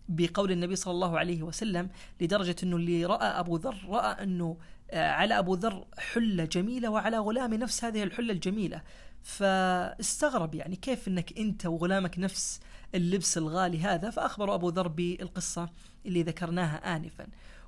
بقول 0.08 0.52
النبي 0.52 0.76
صلى 0.76 0.92
الله 0.92 1.18
عليه 1.18 1.42
وسلم 1.42 1.88
لدرجة 2.20 2.56
أنه 2.62 2.76
اللي 2.76 3.04
رأى 3.04 3.26
أبو 3.26 3.56
ذر 3.56 3.76
رأى 3.88 4.22
أنه 4.22 4.56
على 4.92 5.38
أبو 5.38 5.54
ذر 5.54 5.86
حلة 5.98 6.44
جميلة 6.44 6.88
وعلى 6.88 7.18
غلام 7.18 7.54
نفس 7.54 7.84
هذه 7.84 8.02
الحلة 8.02 8.32
الجميلة. 8.32 8.82
فاستغرب 9.22 10.54
يعني 10.54 10.76
كيف 10.76 11.08
أنك 11.08 11.38
أنت 11.38 11.66
وغلامك 11.66 12.18
نفس 12.18 12.60
اللبس 12.94 13.38
الغالي 13.38 13.80
هذا؟ 13.80 14.10
فأخبر 14.10 14.54
أبو 14.54 14.68
ذر 14.68 14.88
بالقصة 14.88 15.68
اللي 16.06 16.22
ذكرناها 16.22 16.96
آنفا. 16.96 17.26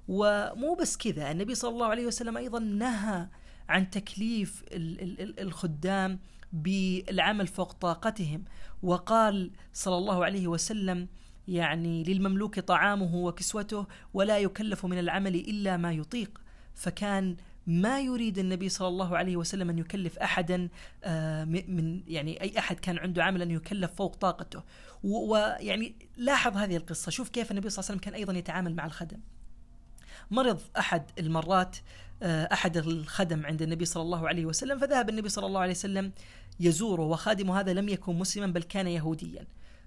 ومو 0.09 0.75
بس 0.75 0.97
كذا 0.97 1.31
النبي 1.31 1.55
صلى 1.55 1.71
الله 1.71 1.87
عليه 1.87 2.07
وسلم 2.07 2.37
أيضا 2.37 2.59
نهى 2.59 3.29
عن 3.69 3.91
تكليف 3.91 4.65
الخدام 5.39 6.19
بالعمل 6.53 7.47
فوق 7.47 7.73
طاقتهم. 7.73 8.45
وقال 8.83 9.51
صلى 9.73 9.97
الله 9.97 10.25
عليه 10.25 10.47
وسلم 10.47 11.09
يعني 11.49 12.05
للمملوك 12.05 12.61
طعامه 12.61 13.15
وكسوته 13.17 13.87
ولا 14.15 14.39
يكلف 14.39 14.87
من 14.87 14.99
العمل 14.99 15.35
إلا 15.35 15.77
ما 15.77 15.93
يطيق. 15.93 16.41
فكان 16.77 17.37
ما 17.67 18.01
يريد 18.01 18.39
النبي 18.39 18.69
صلى 18.69 18.89
الله 18.89 19.17
عليه 19.17 19.37
وسلم 19.37 19.71
أن 19.71 19.79
يكلف 19.79 20.19
احدا 20.19 20.69
آه، 21.05 21.45
من 21.45 22.03
يعني 22.09 22.41
أي 22.41 22.59
أحد 22.59 22.81
كان 22.81 22.99
عنده 22.99 23.25
عمل 23.25 23.43
أن 23.43 23.51
يكلف 23.51 23.95
فوق 23.95 24.17
طاقته. 24.17 24.63
ويعني 25.03 25.95
لاحظ 26.17 26.57
هذه 26.57 26.77
القصة 26.77 27.11
شوف 27.11 27.29
كيف 27.29 27.51
النبي 27.51 27.71
صلى 27.71 27.79
الله 27.79 27.91
عليه 27.91 27.99
وسلم 28.01 28.11
كان 28.11 28.15
أيضا 28.15 28.39
يتعامل 28.39 28.75
مع 28.75 28.87
الخدم. 28.87 29.21
مرض 30.31 30.61
أحد 30.79 31.11
المرات 31.19 31.77
آه، 32.23 32.49
أحد 32.53 32.77
الخدم 32.77 33.47
عند 33.47 33.63
النبي 33.63 33.85
صلى 33.85 34.03
الله 34.03 34.29
عليه 34.29 34.47
وسلم 34.47 34.79
فذهب 34.79 35.09
النبي 35.09 35.29
صلى 35.29 35.47
الله 35.47 35.61
عليه 35.61 35.73
وسلم 35.73 36.13
يزوره 36.61 37.03
وخادمه 37.03 37.61
هذا 37.61 37.73
لم 37.73 37.89
يكن 37.89 38.19
مسلما 38.19 38.47
بل 38.47 38.63
كان 38.63 38.87
يهوديا. 38.87 39.47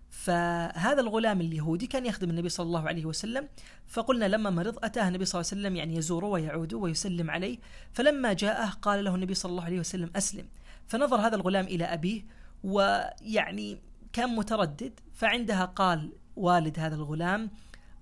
فهذا 0.10 1.02
الغلام 1.02 1.42
اليهودي 1.42 1.88
كان 1.88 2.06
يخدم 2.06 2.30
النبي 2.30 2.50
صلى 2.50 2.66
الله 2.66 2.88
عليه 2.88 3.06
وسلم 3.06 3.48
فقلنا 3.88 4.26
لما 4.26 4.50
مرض 4.50 4.86
أتاه 4.86 5.08
النبي 5.08 5.26
صلى 5.26 5.42
الله 5.42 5.52
عليه 5.52 5.62
وسلم 5.62 5.76
يعني 5.76 5.96
يزوره 5.96 6.26
ويعود 6.26 6.74
ويسلم 6.74 7.32
عليه 7.32 7.58
فلما 7.94 8.34
جاءه 8.34 8.70
قال 8.70 9.04
له 9.04 9.16
النبي 9.16 9.34
صلى 9.34 9.50
الله 9.50 9.64
عليه 9.64 9.80
وسلم 9.80 10.12
أسلم. 10.16 10.48
فنظر 10.88 11.18
هذا 11.18 11.36
الغلام 11.36 11.66
إلى 11.66 11.86
أبيه 11.86 12.26
ويعني 12.64 13.82
كان 14.14 14.36
متردد 14.36 15.00
فعندها 15.14 15.66
قال 15.66 16.14
والد 16.36 16.80
هذا 16.80 16.96
الغلام 16.96 17.52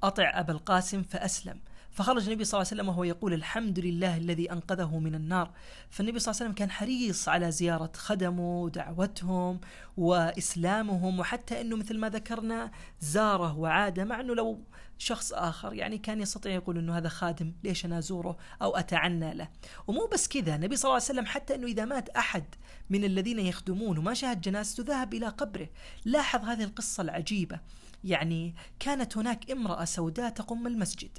أطع 0.04 0.40
أبا 0.40 0.54
القاسم 0.54 1.04
فأسلم. 1.04 1.60
فخرج 1.98 2.25
النبي 2.27 2.44
صلى 2.44 2.58
الله 2.58 2.68
عليه 2.72 2.82
وسلم 2.82 2.89
وهو 2.89 3.04
يقول 3.04 3.34
الحمد 3.34 3.80
لله 3.80 4.18
الذي 4.18 4.51
أنقذه 4.51 5.00
من 5.00 5.16
النار. 5.16 5.51
فالنبي 5.89 6.20
صلى 6.20 6.32
الله 6.32 6.42
عليه 6.42 6.51
وسلم 6.51 6.58
كان 6.58 6.72
حريص 6.72 7.30
على 7.30 7.51
زيارة 7.51 7.92
خدمه 7.96 8.62
ودعوتهم 8.62 9.60
وإسلامهم 9.98 11.20
وحتى 11.20 11.62
إنه 11.62 11.75
مثل 11.75 11.98
ما 11.98 12.10
ذكرنا 12.10 12.72
زاره 13.00 13.58
وعاده 13.58 14.04
مع 14.06 14.20
إنه 14.20 14.36
لو 14.36 14.63
شخص 14.98 15.34
آخر 15.34 15.74
يعني 15.74 15.98
كان 15.98 16.22
يستطيع 16.22 16.51
يقول 16.51 16.77
إنه 16.77 16.98
هذا 16.98 17.10
خادم 17.10 17.54
ليش 17.63 17.86
أنا 17.86 17.98
أزوره 17.98 18.38
أو 18.62 18.75
أتعنى 18.75 19.34
له؟ 19.34 19.48
ومو 19.88 20.08
بس 20.13 20.27
كذا 20.27 20.56
النبي 20.56 20.75
صلى 20.75 20.89
الله 20.89 20.94
عليه 20.94 21.04
وسلم 21.04 21.25
حتى 21.25 21.56
إنه 21.56 21.68
إذا 21.68 21.86
مات 21.86 22.10
أحد 22.10 22.44
من 22.89 23.04
الذين 23.04 23.39
يخدمون 23.39 23.98
وما 23.98 24.13
شاهد 24.13 24.42
جنازته 24.42 24.84
ذهب 24.84 25.13
إلى 25.13 25.27
قبره. 25.27 25.70
لاحظ 26.06 26.46
هذه 26.46 26.63
القصة 26.63 27.01
العجيبة. 27.01 27.60
يعني 28.04 28.56
كانت 28.80 29.18
هناك 29.18 29.51
امرأة 29.51 29.86
سوداء 29.86 30.30
تقوم 30.30 30.68
المسجد. 30.68 31.18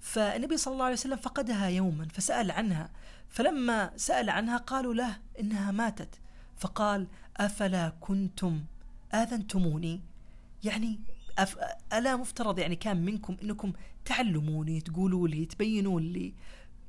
فالنبي 0.00 0.56
صلى 0.56 0.72
الله 0.72 0.84
عليه 0.84 0.94
وسلم 0.94 1.16
فقدها 1.16 1.66
يوما 1.66 2.08
فسأل 2.12 2.50
عنها. 2.50 2.90
فلما 3.28 3.90
سأل 3.96 4.30
عنها 4.30 4.56
قالوا 4.56 4.94
له 4.94 5.16
إنها 5.40 5.70
ماتت. 5.72 6.20
فقال 6.56 7.06
أفلا 7.36 7.92
كنتم 8.00 8.64
آذنتموني؟ 9.14 10.00
يعني 10.64 11.00
أف... 11.38 11.56
ألا 11.92 12.16
مفترض 12.16 12.58
يعني 12.58 12.76
كان 12.76 13.04
منكم 13.04 13.36
أنكم 13.42 13.72
تعلموني 14.04 14.80
تقولوا 14.80 15.28
لي 15.28 15.46
تبينون 15.46 16.02
لي. 16.02 16.34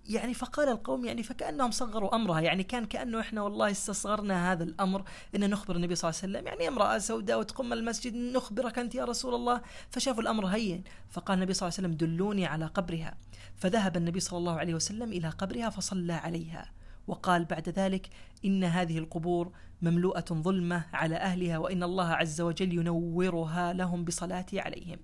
يعني 0.10 0.34
فقال 0.34 0.70
القوم 0.70 1.06
يعني 1.06 1.24
فكأنهم 1.24 1.72
صغروا 1.72 2.16
أمرها 2.16 2.40
يعني 2.40 2.64
كان 2.64 2.86
كأنه 2.86 3.20
إحنا 3.20 3.42
والله 3.42 3.72
استصغرنا 3.72 4.52
هذا 4.52 4.64
الأمر 4.64 5.04
إن 5.36 5.50
نخبر 5.50 5.76
النبي 5.76 5.96
صلى 5.96 6.10
الله 6.10 6.22
عليه 6.24 6.32
وسلم. 6.34 6.48
يعني 6.48 6.68
امرأة 6.68 6.98
سوداء 6.98 7.40
وتقوم 7.40 7.74
المسجد 7.74 8.16
نخبرك 8.16 8.80
أنت 8.80 8.96
يا 8.96 9.06
رسول 9.06 9.36
الله. 9.36 9.62
فشافوا 9.90 10.22
الأمر 10.22 10.46
هين 10.46 10.84
فقال 11.10 11.38
النبي 11.38 11.54
صلى 11.54 11.68
الله 11.68 11.78
عليه 11.78 11.88
وسلم 11.88 11.98
دلوني 11.98 12.46
على 12.46 12.66
قبرها. 12.66 13.18
فذهب 13.56 13.98
النبي 13.98 14.20
صلى 14.20 14.38
الله 14.38 14.60
عليه 14.60 14.74
وسلم 14.74 15.12
إلى 15.12 15.30
قبرها 15.30 15.70
فصلى 15.70 16.14
عليها 16.14 16.72
وقال 17.08 17.46
بعد 17.46 17.70
ذلك 17.70 18.10
إن 18.46 18.64
هذه 18.64 18.98
القبور 18.98 19.52
مملوءة 19.82 20.26
ظلمة 20.32 20.86
على 20.94 21.16
أهلها 21.16 21.58
وإن 21.58 21.84
الله 21.84 22.08
عز 22.08 22.42
وجل 22.42 22.74
ينورها 22.74 23.74
لهم 23.74 24.06
بصلاتي 24.06 24.60
عليهم. 24.60 25.00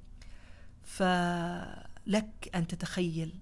فلك 0.83 2.49
أن 2.55 2.67
تتخيل 2.67 3.33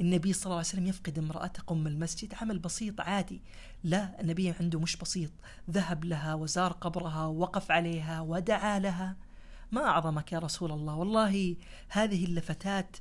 النبي 0.00 0.32
صلى 0.32 0.44
الله 0.44 0.56
عليه 0.56 0.66
وسلم 0.66 0.86
يفقد 0.86 1.18
امرأته 1.18 1.62
قم 1.62 1.86
المسجد 1.86 2.34
عمل 2.34 2.58
بسيط 2.58 3.00
عادي. 3.00 3.42
لا 3.84 4.20
النبي 4.20 4.50
عنده 4.60 4.80
مش 4.80 4.96
بسيط. 4.96 5.30
ذهب 5.70 6.04
لها 6.04 6.34
وزار 6.34 6.72
قبرها 6.72 7.26
ووقف 7.26 7.70
عليها 7.70 8.20
ودعا 8.20 8.78
لها. 8.78 9.16
ما 9.72 9.86
أعظمك 9.86 10.32
يا 10.32 10.38
رسول 10.38 10.72
الله؟ 10.72 10.96
والله 10.96 11.56
هذه 11.88 12.24
اللفتات 12.24 12.96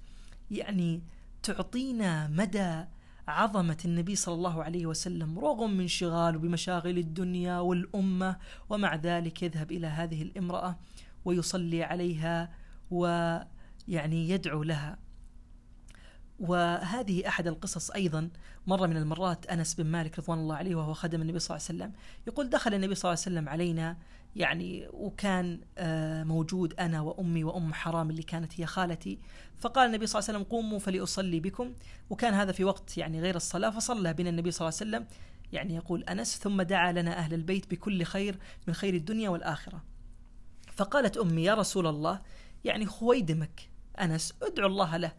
يعني 0.52 1.02
تعطينا 1.44 2.28
مدى 2.28 2.86
عظمة 3.28 3.78
النبي 3.86 4.16
صلى 4.16 4.36
الله 4.36 4.64
عليه 4.64 4.86
وسلم 4.86 5.40
رغم 5.40 5.72
من 5.72 5.88
شغاله 5.88 6.40
بمشاغل 6.40 6.98
الدنيا 6.98 7.60
والأمة 7.60 8.38
ومع 8.70 8.96
ذلك 8.96 9.44
يذهب 9.44 9.72
إلى 9.72 9.88
هذه 9.88 10.22
الامرأة 10.22 10.80
ويصلي 11.26 11.84
عليها 11.84 12.54
ويعني 12.92 14.30
يدعو 14.30 14.64
لها. 14.64 14.98
وهذه 16.40 17.28
أحد 17.28 17.48
القصص 17.48 17.92
أيضا 17.92 18.30
مرة 18.68 18.88
من 18.88 18.98
المرات 18.98 19.46
أنس 19.46 19.74
بن 19.74 19.86
مالك 19.86 20.20
رضوان 20.20 20.40
الله 20.40 20.56
عليه 20.56 20.76
وهو 20.76 20.94
خدم 20.94 21.22
النبي 21.22 21.40
صلى 21.40 21.58
الله 21.58 21.68
عليه 21.70 21.80
وسلم 21.80 22.00
يقول 22.28 22.50
دخل 22.50 22.74
النبي 22.74 22.96
صلى 22.96 23.10
الله 23.10 23.24
عليه 23.26 23.38
وسلم 23.38 23.50
علينا 23.50 23.98
يعني 24.36 24.88
وكان 24.94 25.60
آه، 25.78 26.24
موجود 26.24 26.74
أنا 26.80 27.02
وأمي 27.02 27.44
وأم 27.44 27.74
حرام 27.74 28.10
اللي 28.10 28.24
كانت 28.24 28.60
هي 28.60 28.66
خالتي 28.66 29.20
فقال 29.58 29.88
النبي 29.88 30.08
صلى 30.08 30.20
الله 30.20 30.30
عليه 30.30 30.40
وسلم 30.40 30.52
قوموا 30.52 30.80
فلأصلي 30.80 31.40
بكم. 31.40 31.74
وكان 32.10 32.34
هذا 32.34 32.52
في 32.52 32.64
وقت 32.64 32.98
يعني 32.98 33.22
غير 33.22 33.36
الصلاة 33.36 33.70
فصلى 33.70 34.14
بنا 34.14 34.30
النبي 34.30 34.52
صلى 34.52 34.68
الله 34.68 34.80
عليه 34.82 34.90
وسلم 34.90 35.18
يعني 35.54 35.76
يقول 35.76 36.04
أنس 36.04 36.38
ثم 36.38 36.62
دعا 36.62 36.92
لنا 36.92 37.18
أهل 37.18 37.34
البيت 37.34 37.72
بكل 37.72 38.04
خير 38.04 38.40
من 38.68 38.74
خير 38.74 38.94
الدنيا 38.94 39.30
والآخرة. 39.30 39.84
فقالت 40.76 41.18
أمي 41.18 41.44
يا 41.44 41.54
رسول 41.54 41.88
الله 41.88 42.22
يعني 42.64 42.86
خويدمك. 42.86 43.70
أنس 44.02 44.34
ادعو 44.42 44.68
الله 44.68 44.98
له. 44.98 45.12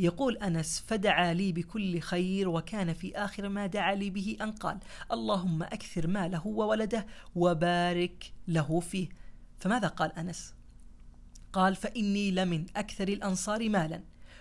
يقول 0.00 0.36
أنس 0.36 0.84
فدعا 0.86 1.34
لي 1.34 1.52
بكل 1.52 2.00
خير 2.00 2.48
وكان 2.48 2.92
في 2.92 3.16
آخر 3.16 3.48
ما 3.48 3.66
دعا 3.66 3.94
لي 3.94 4.10
به 4.10 4.36
أن 4.40 4.52
قال: 4.52 4.78
اللهم 5.12 5.62
أكثر 5.62 6.06
ماله 6.06 6.46
وولده 6.46 7.06
وبارك 7.34 8.32
له 8.48 8.80
فيه. 8.80 9.08
فماذا 9.58 9.88
قال 9.88 10.18
أنس؟ 10.18 10.54
قال: 11.52 11.76
فإني 11.76 12.30
لمن 12.30 12.66
أكثر 12.76 13.08
الأنصار 13.08 13.68
مالا 13.68 14.00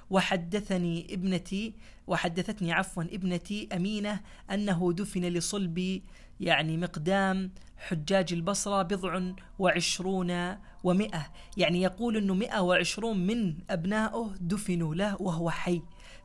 وحدثني 0.10 1.14
ابنتي 1.14 1.74
وحدثتني 2.08 2.74
عفوا 2.74 3.04
ابنتي 3.04 3.70
أمينة 3.74 4.20
أنه 4.52 4.94
دفن 4.94 5.22
لصلب 5.22 6.02
يعني 6.40 6.78
مقدام 6.78 7.52
حجاج 7.78 8.34
البصرة 8.34 8.82
بضع 8.82 9.34
وعشرون 9.60 10.56
ومئة. 10.84 11.28
يعني 11.58 11.82
يقول 11.82 12.18
أنه 12.18 12.34
مئة 12.34 12.60
وعشرون 12.60 13.28
من 13.28 13.56
أبنائه 13.70 14.36
دفنوا 14.42 14.96
له 14.96 15.22
وهو 15.22 15.50
حي. 15.50 15.82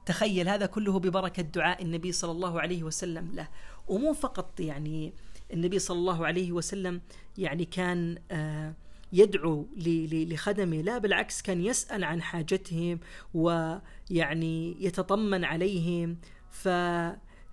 تخيل 0.06 0.48
هذا 0.48 0.66
كله 0.66 0.98
ببركة 0.98 1.42
دعاء 1.42 1.82
النبي 1.82 2.12
صلى 2.12 2.30
الله 2.30 2.60
عليه 2.60 2.82
وسلم 2.82 3.32
له. 3.34 3.48
ومو 3.88 4.12
فقط 4.12 4.60
يعني 4.60 5.12
النبي 5.52 5.78
صلى 5.78 5.98
الله 5.98 6.26
عليه 6.26 6.52
وسلم 6.52 7.00
يعني 7.38 7.64
كان 7.64 8.18
آه 8.30 8.74
يدعو 9.12 9.68
لخدمه 9.76 10.76
لا 10.76 10.98
بالعكس 10.98 11.42
كان 11.42 11.64
يسأل 11.64 12.04
عن 12.04 12.22
حاجتهم 12.22 13.00
ويعني 13.34 14.84
يتطمن 14.84 15.44
عليهم. 15.44 16.18
ف 16.50 16.68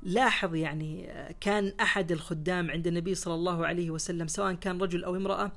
لاحظ 0.03 0.55
يعني 0.55 1.09
كان 1.41 1.73
أحد 1.81 2.11
الخدام 2.11 2.71
عند 2.71 2.87
النبي 2.87 3.15
صلى 3.15 3.33
الله 3.33 3.65
عليه 3.67 3.91
وسلم 3.91 4.27
سواء 4.27 4.53
كان 4.53 4.81
رجل 4.81 5.03
أو 5.03 5.15
امرأة 5.15 5.51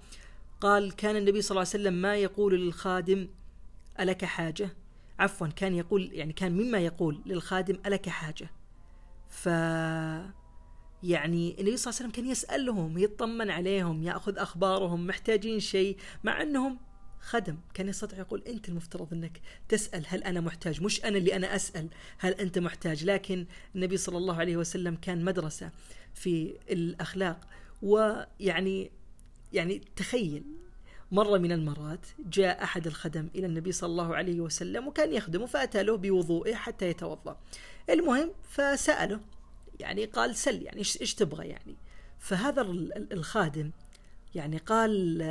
قال 0.60 0.92
كان 0.96 1.16
النبي 1.16 1.42
صلى 1.42 1.50
الله 1.50 1.60
عليه 1.60 1.84
وسلم 1.84 1.94
ما 1.94 2.16
يقول 2.16 2.60
للخادم 2.60 3.28
ألك 4.00 4.24
حاجة؟ 4.24 4.76
عفوا 5.18 5.46
كان 5.46 5.74
يقول 5.74 6.10
يعني 6.12 6.32
كان 6.32 6.52
مما 6.52 6.78
يقول 6.78 7.20
للخادم 7.26 7.78
ألك 7.86 8.08
حاجة. 8.08 8.50
ف 9.28 9.48
يعني 11.02 11.60
النبي 11.60 11.76
صلى 11.76 11.90
الله 11.90 12.00
عليه 12.00 12.08
وسلم 12.08 12.10
كان 12.10 12.26
يسألهم 12.26 12.98
يطمن 12.98 13.50
عليهم 13.50 14.02
يأخذ 14.02 14.38
أخبارهم 14.38 15.06
محتاجين 15.06 15.60
شيء 15.60 15.96
مع 16.24 16.42
أنهم 16.42 16.78
خدم. 17.24 17.56
كان 17.74 17.88
يستطيع 17.88 18.18
يقول 18.18 18.42
أنت 18.46 18.68
المفترض 18.68 19.12
أنك 19.12 19.40
تسأل 19.68 20.04
هل 20.08 20.24
أنا 20.24 20.40
محتاج؟ 20.40 20.82
مش 20.82 21.04
أنا 21.04 21.18
اللي 21.18 21.36
أنا 21.36 21.56
أسأل 21.56 21.88
هل 22.18 22.32
أنت 22.32 22.58
محتاج. 22.58 23.04
لكن 23.04 23.46
النبي 23.74 23.96
صلى 23.96 24.18
الله 24.18 24.36
عليه 24.36 24.56
وسلم 24.56 24.96
كان 24.96 25.24
مدرسة 25.24 25.70
في 26.14 26.54
الأخلاق 26.70 27.40
ويعني 27.82 28.90
يعني 29.52 29.82
تخيل 29.96 30.44
مرة 31.12 31.38
من 31.38 31.52
المرات 31.52 32.06
جاء 32.18 32.62
أحد 32.62 32.86
الخدم 32.86 33.28
إلى 33.34 33.46
النبي 33.46 33.72
صلى 33.72 33.90
الله 33.90 34.16
عليه 34.16 34.40
وسلم 34.40 34.88
وكان 34.88 35.12
يخدمه 35.12 35.46
فأتى 35.46 35.82
له 35.82 35.96
بوضوئه 35.96 36.54
حتى 36.54 36.88
يتوضأ. 36.88 37.36
المهم 37.90 38.30
فسأله 38.50 39.20
يعني 39.80 40.04
قال 40.04 40.36
سل 40.36 40.62
يعني 40.62 40.78
إيش 40.78 41.14
تبغى 41.14 41.48
يعني؟ 41.48 41.76
فهذا 42.18 42.62
الخادم 43.12 43.70
يعني 44.34 44.56
قال 44.56 45.22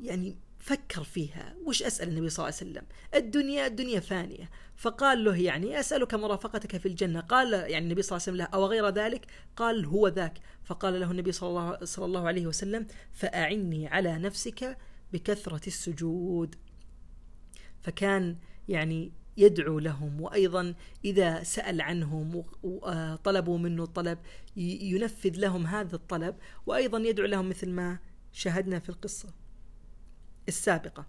يعني 0.00 0.36
فكر 0.58 1.04
فيها 1.04 1.54
وش 1.64 1.82
أسأل 1.82 2.08
النبي 2.08 2.28
صلى 2.28 2.44
الله 2.44 2.56
عليه 2.60 2.70
وسلم؟ 2.70 2.86
الدنيا 3.14 3.66
الدنيا 3.66 4.00
فانية 4.00 4.50
فقال 4.76 5.24
له 5.24 5.36
يعني 5.36 5.80
أسألك 5.80 6.14
مرافقتك 6.14 6.76
في 6.76 6.88
الجنة. 6.88 7.20
قال 7.20 7.52
يعني 7.52 7.78
النبي 7.78 8.02
صلى 8.02 8.16
الله 8.16 8.22
عليه 8.28 8.32
وسلم 8.32 8.36
له 8.36 8.44
أو 8.44 8.66
غير 8.66 8.88
ذلك؟ 8.88 9.26
قال 9.56 9.86
هو 9.86 10.08
ذاك. 10.08 10.38
فقال 10.64 11.00
له 11.00 11.10
النبي 11.10 11.32
صلى 11.32 11.48
الله, 11.48 11.84
صلى 11.84 12.04
الله 12.04 12.26
عليه 12.28 12.46
وسلم 12.46 12.86
فأعني 13.12 13.88
على 13.88 14.18
نفسك 14.18 14.78
بكثرة 15.12 15.66
السجود. 15.66 16.54
فكان 17.82 18.36
يعني 18.68 19.12
يدعو 19.36 19.78
لهم 19.78 20.20
وأيضا 20.20 20.74
إذا 21.04 21.42
سأل 21.42 21.80
عنهم 21.80 22.44
وطلبوا 22.62 23.58
منه 23.58 23.86
طلب 23.86 24.18
ينفذ 24.56 25.36
لهم 25.36 25.66
هذا 25.66 25.96
الطلب 25.96 26.36
وأيضا 26.66 26.98
يدعو 26.98 27.26
لهم 27.26 27.48
مثل 27.48 27.70
ما 27.70 27.98
شاهدنا 28.32 28.78
في 28.78 28.88
القصة. 28.88 29.43
السابقة. 30.48 31.06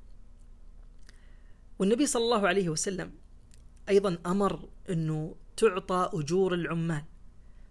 والنبي 1.80 2.06
صلى 2.06 2.24
الله 2.24 2.48
عليه 2.48 2.70
وسلم 2.70 3.12
أيضا 3.90 4.18
أمر 4.26 4.70
أنه 4.90 5.36
تعطى 5.58 6.10
أجور 6.14 6.54
العمال 6.54 7.04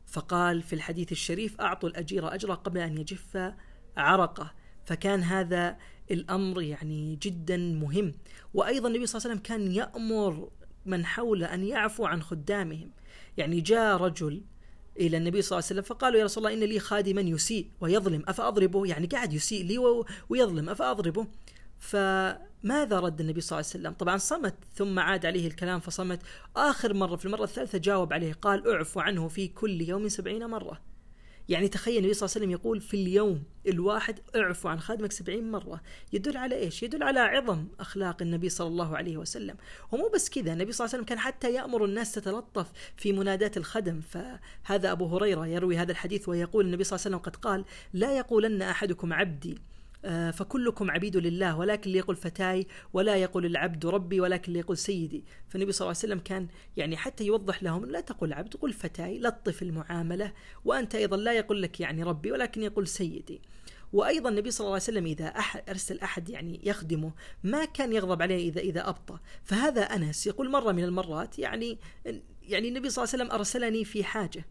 فقال 0.06 0.62
في 0.62 0.73
الحديث 0.73 1.12
الشريف 1.12 1.61
أعطوا 1.61 1.88
الأجير 1.88 2.35
اجره 2.35 2.54
قبل 2.54 2.78
أن 2.78 2.99
يجف 2.99 3.52
عرقه. 3.97 4.54
فكان 4.85 5.23
هذا 5.23 5.78
الأمر 6.11 6.62
يعني 6.62 7.16
جدا 7.16 7.56
مهم. 7.56 8.14
وأيضا 8.54 8.88
النبي 8.88 9.06
صلى 9.06 9.18
الله 9.18 9.30
عليه 9.30 9.40
وسلم 9.40 9.42
كان 9.42 9.73
يأمر 9.73 10.50
من 10.87 11.06
حوله 11.06 11.54
أن 11.54 11.64
يعفو 11.64 12.06
عن 12.06 12.23
خدامهم. 12.23 12.90
يعني 13.37 13.61
جاء 13.61 13.97
رجل 13.97 14.44
إلى 15.01 15.17
النبي 15.17 15.43
صلى 15.43 15.59
الله 15.59 15.67
عليه 15.71 15.81
وسلم 15.81 15.83
فقالوا 15.83 16.19
يا 16.19 16.25
رسول 16.25 16.47
الله 16.47 16.65
إن 16.65 16.69
لي 16.69 16.79
خادما 16.79 17.21
يسيء 17.21 17.69
ويظلم 17.81 18.23
أفأضربه؟ 18.29 18.87
يعني 18.87 19.07
قاعد 19.07 19.33
يسيء 19.33 19.65
لي 19.65 20.05
ويظلم 20.29 20.69
أفأضربه؟ 20.69 21.27
فماذا 21.79 23.01
رد 23.01 23.21
النبي 23.21 23.41
صلى 23.41 23.59
الله 23.59 23.71
عليه 23.71 23.81
وسلم؟ 23.81 23.93
طبعا 23.93 24.17
صمت 24.17 24.55
ثم 24.75 24.99
عاد 24.99 25.27
عليه 25.27 25.47
الكلام 25.47 25.81
فصمت 25.81 26.21
آخر 26.57 26.95
مرة 26.95 27.17
في 27.17 27.27
المرة 27.27 27.45
الثالثة 27.45 27.79
جاوب 27.79 28.13
عليه 28.13 28.33
قال 28.33 28.69
أعفو 28.69 29.01
عنه 29.01 29.29
في 29.29 29.49
كل 29.49 29.81
يوم 29.81 30.09
سبعين 30.09 30.47
مرة. 30.47 30.94
يعني 31.49 31.69
تخيل 31.69 31.99
النبي 31.99 32.15
صلى 32.15 32.27
الله 32.27 32.37
عليه 32.37 32.47
وسلم 32.47 32.51
يقول 32.51 32.81
في 32.81 32.95
اليوم 32.95 33.43
الواحد 33.67 34.21
اعفو 34.37 34.69
عن 34.69 34.81
خادمك 34.81 35.13
سبعين 35.13 35.51
مرة. 35.51 35.81
يدل 36.13 36.37
على 36.37 36.59
إيش؟ 36.59 36.83
يدل 36.83 37.03
على 37.03 37.21
عظم 37.21 37.67
أخلاق 37.81 38.23
النبي 38.23 38.49
صلى 38.49 38.67
الله 38.67 38.97
عليه 38.97 39.17
وسلم. 39.17 39.57
ومو 39.93 40.09
بس 40.15 40.31
كذا 40.31 40.53
النبي 40.53 40.73
صلى 40.73 40.85
الله 40.85 40.95
عليه 40.95 41.05
وسلم 41.05 41.05
كان 41.05 41.19
حتى 41.19 41.55
يأمر 41.55 41.85
الناس 41.85 42.13
تتلطف 42.13 42.73
في 42.97 43.13
منادات 43.13 43.57
الخدم. 43.57 44.01
فهذا 44.01 44.93
أبو 44.93 45.07
هريرة 45.07 45.47
يروي 45.47 45.77
هذا 45.77 45.93
الحديث 45.93 46.29
ويقول 46.29 46.67
النبي 46.67 46.85
صلى 46.85 46.97
الله 46.97 47.07
عليه 47.07 47.17
وسلم 47.17 47.33
قد 47.33 47.37
قال 47.37 47.65
لا 47.93 48.17
يقولن 48.17 48.63
أحدكم 48.63 49.13
عبدي 49.13 49.59
فكلكم 50.33 50.91
عبيد 50.91 51.17
لله 51.17 51.59
ولكن 51.59 51.87
اللي 51.87 51.99
يقول 51.99 52.17
فتاي 52.17 52.67
ولا 52.93 53.17
يقول 53.17 53.47
العبد 53.47 53.87
ربي 53.87 54.21
ولكن 54.21 54.49
اللي 54.49 54.59
يقول 54.59 54.79
سيدي. 54.79 55.25
فالنبي 55.49 55.73
صلى 55.73 55.87
الله 55.87 55.99
عليه 55.99 56.15
وسلم 56.15 56.19
كان 56.19 56.49
يعني 56.77 56.97
حتى 56.97 57.25
يوضح 57.25 57.63
لهم 57.63 57.85
لا 57.85 58.01
تقول 58.01 58.33
عبد 58.33 58.55
قل 58.55 58.73
فتاي 58.73 59.19
لطف 59.19 59.63
المعاملة 59.63 60.33
وأنت 60.65 60.95
أيضا 60.95 61.17
لا 61.17 61.33
يقول 61.33 61.63
لك 61.63 61.81
يعني 61.81 62.03
ربي 62.03 62.33
ولكن 62.33 62.63
يقول 62.63 62.87
سيدي. 62.87 63.41
وأيضا 63.93 64.29
النبي 64.29 64.51
صلى 64.51 64.65
الله 64.65 64.75
عليه 64.75 64.83
وسلم 64.83 65.07
إذا 65.07 65.27
أحد 65.27 65.63
أرسل 65.69 66.01
أحد 66.01 66.29
يعني 66.29 66.61
يخدمه 66.65 67.13
ما 67.45 67.65
كان 67.65 67.93
يغضب 67.93 68.23
عليه 68.23 68.49
إذا 68.49 68.61
إذا 68.61 68.89
أبطأ. 68.89 69.21
فهذا 69.45 69.83
أنس 69.83 70.27
يقول 70.27 70.51
مرة 70.51 70.73
من 70.73 70.85
المرات 70.85 71.38
يعني 71.38 71.79
يعني 72.43 72.69
النبي 72.69 72.90
صلى 72.90 73.05
الله 73.05 73.14
عليه 73.14 73.25
وسلم 73.25 73.38
أرسلني 73.38 73.85
في 73.85 74.05
حاجة. 74.05 74.45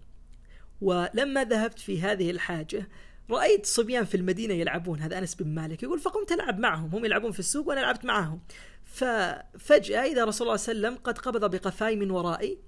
ولما 0.82 1.44
ذهبت 1.44 1.80
في 1.80 2.02
هذه 2.02 2.32
الحاجة 2.32 2.88
رأيت 3.30 3.66
صبيان 3.66 4.06
في 4.06 4.18
المدينة 4.18 4.54
يلعبون 4.54 5.00
هذا 5.00 5.18
أنس 5.18 5.36
بن 5.36 5.48
مالك 5.48 5.84
يقول 5.84 6.00
فقمت 6.00 6.32
ألعب 6.32 6.60
معهم 6.60 6.90
هم 6.96 7.06
يلعبون 7.06 7.32
في 7.32 7.40
السوق 7.40 7.68
وأنا 7.68 7.80
لعبت 7.80 8.06
معهم. 8.06 8.42
ففجأة 8.86 10.00
إذا 10.04 10.26
رسول 10.26 10.48
الله 10.48 10.58
صلى 10.58 10.74
الله 10.74 10.88
عليه 10.88 10.98
وسلم 10.98 11.04
قد 11.04 11.18
قبض 11.18 11.56
بقفاي 11.56 11.96
من 11.96 12.12
ورائي 12.12 12.60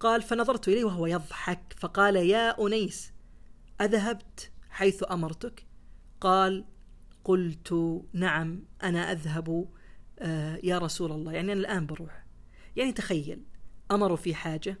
قال 0.00 0.22
فنظرت 0.22 0.68
إليه 0.68 0.84
وهو 0.84 1.06
يضحك 1.06 1.74
فقال 1.78 2.16
يا 2.16 2.66
أنيس 2.66 3.12
أذهبت 3.80 4.50
حيث 4.70 5.04
أمرتك؟ 5.10 5.66
قال 6.20 6.64
قلت 7.24 8.02
نعم 8.12 8.64
أنا 8.82 9.12
أذهب 9.12 9.68
آه 10.18 10.60
يا 10.62 10.78
رسول 10.78 11.12
الله. 11.12 11.32
يعني 11.32 11.52
أنا 11.52 11.60
الآن 11.60 11.86
بروح. 11.86 12.26
يعني 12.76 12.92
تخيل 12.92 13.44
أمروا 13.90 14.16
في 14.16 14.34
حاجة 14.34 14.78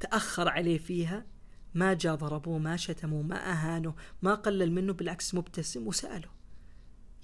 تأخر 0.00 0.48
عليه 0.48 0.78
فيها 0.78 1.26
ما 1.74 1.94
جاء 1.94 2.14
ضربوه 2.14 2.58
ما 2.58 2.76
شتموه 2.76 3.22
ما 3.22 3.52
أهانوا 3.52 3.92
ما 4.22 4.34
قلل 4.34 4.72
منه 4.72 4.92
بالعكس 4.92 5.34
مبتسم 5.34 5.86
وسأله. 5.86 6.28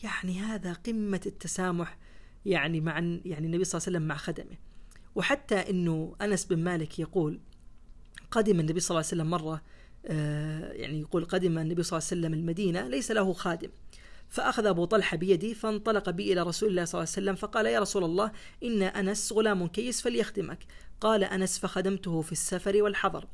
يعني 0.03 0.41
هذا 0.41 0.73
قمة 0.73 1.21
التسامح 1.27 1.99
يعني 2.47 2.81
مع 2.81 2.99
يعني 2.99 3.47
النبي 3.47 3.65
صلى 3.65 3.79
الله 3.79 3.87
عليه 3.87 3.99
وسلم 3.99 4.03
مع 4.03 4.17
خدمه. 4.17 4.57
وحتى 5.15 5.55
إنه 5.55 6.17
أنس 6.23 6.45
بن 6.45 6.59
مالك 6.59 6.99
يقول 6.99 7.41
قدم 8.31 8.61
النبي 8.61 8.81
صلى 8.81 8.91
الله 8.91 8.99
عليه 8.99 9.23
وسلم 9.23 9.31
مرة 9.31 9.63
آه، 10.07 10.73
يعني 10.73 11.01
يقول 11.01 11.25
قدم 11.25 11.59
النبي 11.59 11.83
صلى 11.83 11.99
الله 11.99 12.09
عليه 12.11 12.21
وسلم 12.21 12.35
المدينة 12.35 12.89
ليس 12.89 13.11
له 13.11 13.33
خادم. 13.33 13.71
فأخذ 14.29 14.67
أبو 14.67 14.85
طلحة 14.85 15.17
بيدي 15.17 15.55
فانطلق 15.55 16.11
بي 16.11 16.33
إلى 16.33 16.43
رسول 16.43 16.69
الله 16.69 16.85
صلى 16.85 16.99
الله 16.99 17.13
عليه 17.13 17.23
وسلم 17.23 17.35
فقال 17.35 17.67
يا 17.67 17.81
رسول 17.81 18.05
الله 18.05 18.33
إن 18.63 18.83
أنس 18.83 19.33
غلام 19.33 19.67
كيس 19.67 20.01
فليخدمك. 20.01 20.59
قال 21.01 21.25
أنس 21.25 21.59
فخدمته 21.59 22.23
في 22.23 22.33
السفر 22.33 22.83
والحضر. 22.83 23.27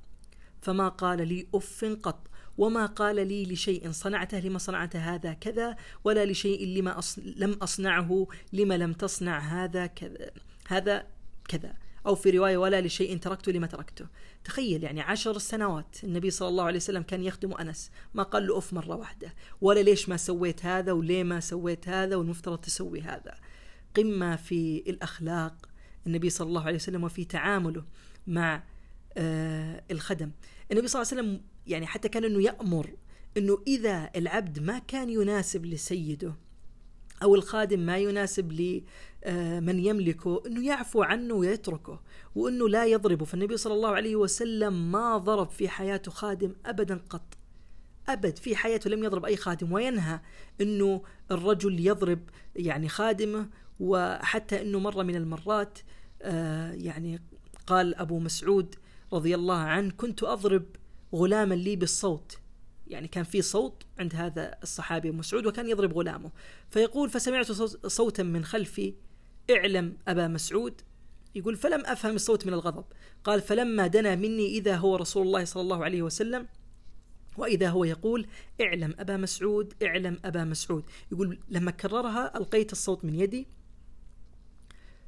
فما 0.65 0.89
قال 0.89 1.29
لي 1.29 1.47
أف 1.55 1.85
قط 2.03 2.29
وما 2.59 2.87
قال 2.87 3.29
لي 3.29 3.45
لشيء 3.47 3.91
صنعته 3.91 4.39
لما 4.39 4.59
صنعت 4.59 4.97
هذا 4.97 5.33
كذا 5.33 5.77
ولا 6.05 6.25
لشيء 6.27 6.67
لما 6.79 6.99
أص... 6.99 7.19
لم 7.37 7.53
أصنعه 7.53 8.27
لما 8.53 8.77
لم 8.77 8.93
تصنع 8.93 9.39
هذا 9.39 9.87
كذا 9.87 10.31
هذا 10.69 11.07
كذا 11.49 11.75
أو 12.07 12.15
في 12.15 12.31
رواية 12.31 12.57
ولا 12.57 12.81
لشيء 12.81 13.19
تركته 13.19 13.53
لما 13.53 13.67
تركته. 13.67 14.07
تخيل 14.45 14.85
يعني 14.85 15.01
عشر 15.01 15.39
سنوات 15.39 15.97
النبي 16.05 16.31
صلى 16.31 16.49
الله 16.49 16.65
عليه 16.65 16.77
وسلم 16.77 17.03
كان 17.03 17.23
يخدم 17.23 17.53
أنس 17.53 17.91
ما 18.15 18.23
قال 18.23 18.47
له 18.47 18.59
أف 18.59 18.73
مرة 18.73 18.97
واحدة 18.97 19.35
ولا 19.61 19.81
ليش 19.81 20.09
ما 20.09 20.17
سويت 20.17 20.67
هذا 20.67 20.93
وليه 20.93 21.25
ما 21.25 21.41
سويت 21.41 21.89
هذا 21.89 22.17
والمفترض 22.17 22.59
تسوي 22.59 23.01
هذا. 23.01 23.35
قمة 23.97 24.37
في 24.37 24.85
الأخلاق 24.87 25.69
النبي 26.07 26.31
صلى 26.31 26.49
الله 26.49 26.63
عليه 26.63 26.77
وسلم 26.77 27.05
وفي 27.05 27.25
تعامله 27.25 27.85
مع 28.27 28.63
آه 29.17 29.83
الخدم. 29.91 30.31
النبي 30.75 30.89
صلى 30.89 31.03
الله 31.03 31.13
عليه 31.13 31.23
وسلم 31.23 31.43
يعني 31.67 31.87
حتى 31.87 32.09
كان 32.09 32.25
إنه 32.25 32.43
يأمر 32.43 32.91
إنه 33.37 33.59
إذا 33.67 34.11
العبد 34.17 34.59
ما 34.59 34.79
كان 34.79 35.11
يناسب 35.11 35.67
لسيده 35.67 36.35
أو 37.23 37.35
الخادم 37.35 37.81
ما 37.81 37.99
يناسب 37.99 38.53
لمن 38.53 39.79
يملكه 39.79 40.43
إنه 40.47 40.67
يعفو 40.67 41.03
عنه 41.03 41.35
ويتركه 41.35 42.01
وإنه 42.35 42.69
لا 42.69 42.85
يضربه. 42.87 43.25
فالنبي 43.25 43.57
صلى 43.57 43.75
الله 43.75 43.89
عليه 43.89 44.17
وسلم 44.17 44.93
ما 44.93 45.17
ضرب 45.17 45.51
في 45.51 45.69
حياته 45.69 46.11
خادم 46.11 46.55
ابدا 46.67 47.01
قط. 47.11 47.39
أبد 48.09 48.39
في 48.39 48.57
حياته 48.57 48.91
لم 48.91 49.05
يضرب 49.05 49.25
أي 49.25 49.37
خادم. 49.37 49.73
وينهى 49.73 50.21
إنه 50.61 51.03
الرجل 51.31 51.87
يضرب 51.87 52.21
يعني 52.57 52.89
خادمه 52.89 53.49
وحتى 53.81 54.63
إنه 54.63 54.79
مره 54.79 55.03
من 55.03 55.17
المرات 55.17 55.79
آه 56.23 56.73
يعني 56.73 57.23
قال 57.67 57.95
أبو 57.95 58.19
مسعود 58.19 58.75
رضي 59.15 59.35
الله 59.35 59.57
عنه 59.57 59.91
كنت 59.91 60.23
أضرب 60.23 60.65
غلاما 61.15 61.55
لي 61.55 61.77
بالصوت. 61.77 62.39
يعني 62.87 63.09
كان 63.09 63.25
في 63.25 63.43
صوت 63.43 63.83
عند 63.99 64.15
هذا 64.15 64.55
الصحابي 64.63 65.11
مسعود 65.11 65.47
وكان 65.47 65.69
يضرب 65.69 65.93
غلامه. 65.93 66.31
فيقول 66.71 67.11
فسمعت 67.11 67.53
صوتا 67.87 68.23
من 68.23 68.45
خلفي 68.45 68.95
اعلم 69.51 69.97
أبا 70.09 70.29
مسعود. 70.29 70.81
يقول 71.35 71.57
فلم 71.57 71.87
أفهم 71.87 72.15
الصوت 72.15 72.47
من 72.47 72.53
الغضب. 72.53 72.85
قال 73.25 73.41
فلما 73.41 73.87
دنا 73.87 74.17
مني 74.17 74.47
إذا 74.47 74.77
هو 74.77 74.97
رسول 74.97 75.27
الله 75.27 75.45
صلى 75.45 75.61
الله 75.61 75.85
عليه 75.85 76.03
وسلم 76.03 76.47
وإذا 77.37 77.69
هو 77.69 77.85
يقول 77.85 78.27
اعلم 78.61 78.95
أبا 78.99 79.17
مسعود 79.17 79.75
اعلم 79.83 80.19
أبا 80.25 80.45
مسعود. 80.45 80.85
يقول 81.13 81.39
لما 81.49 81.71
كررها 81.71 82.39
ألقيت 82.39 82.73
الصوت 82.73 83.05
من 83.05 83.15
يدي 83.15 83.47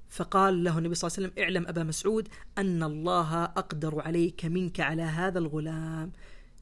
فقال 0.09 0.65
له 0.65 0.79
النبي 0.79 0.95
صلى 0.95 1.09
الله 1.09 1.19
عليه 1.19 1.29
وسلم 1.29 1.45
اعلم 1.45 1.69
أبا 1.69 1.83
مسعود 1.83 2.29
أن 2.59 2.83
الله 2.83 3.45
أقدر 3.45 4.01
عليك 4.01 4.45
منك 4.45 4.81
على 4.81 5.03
هذا 5.03 5.39
الغلام. 5.39 6.13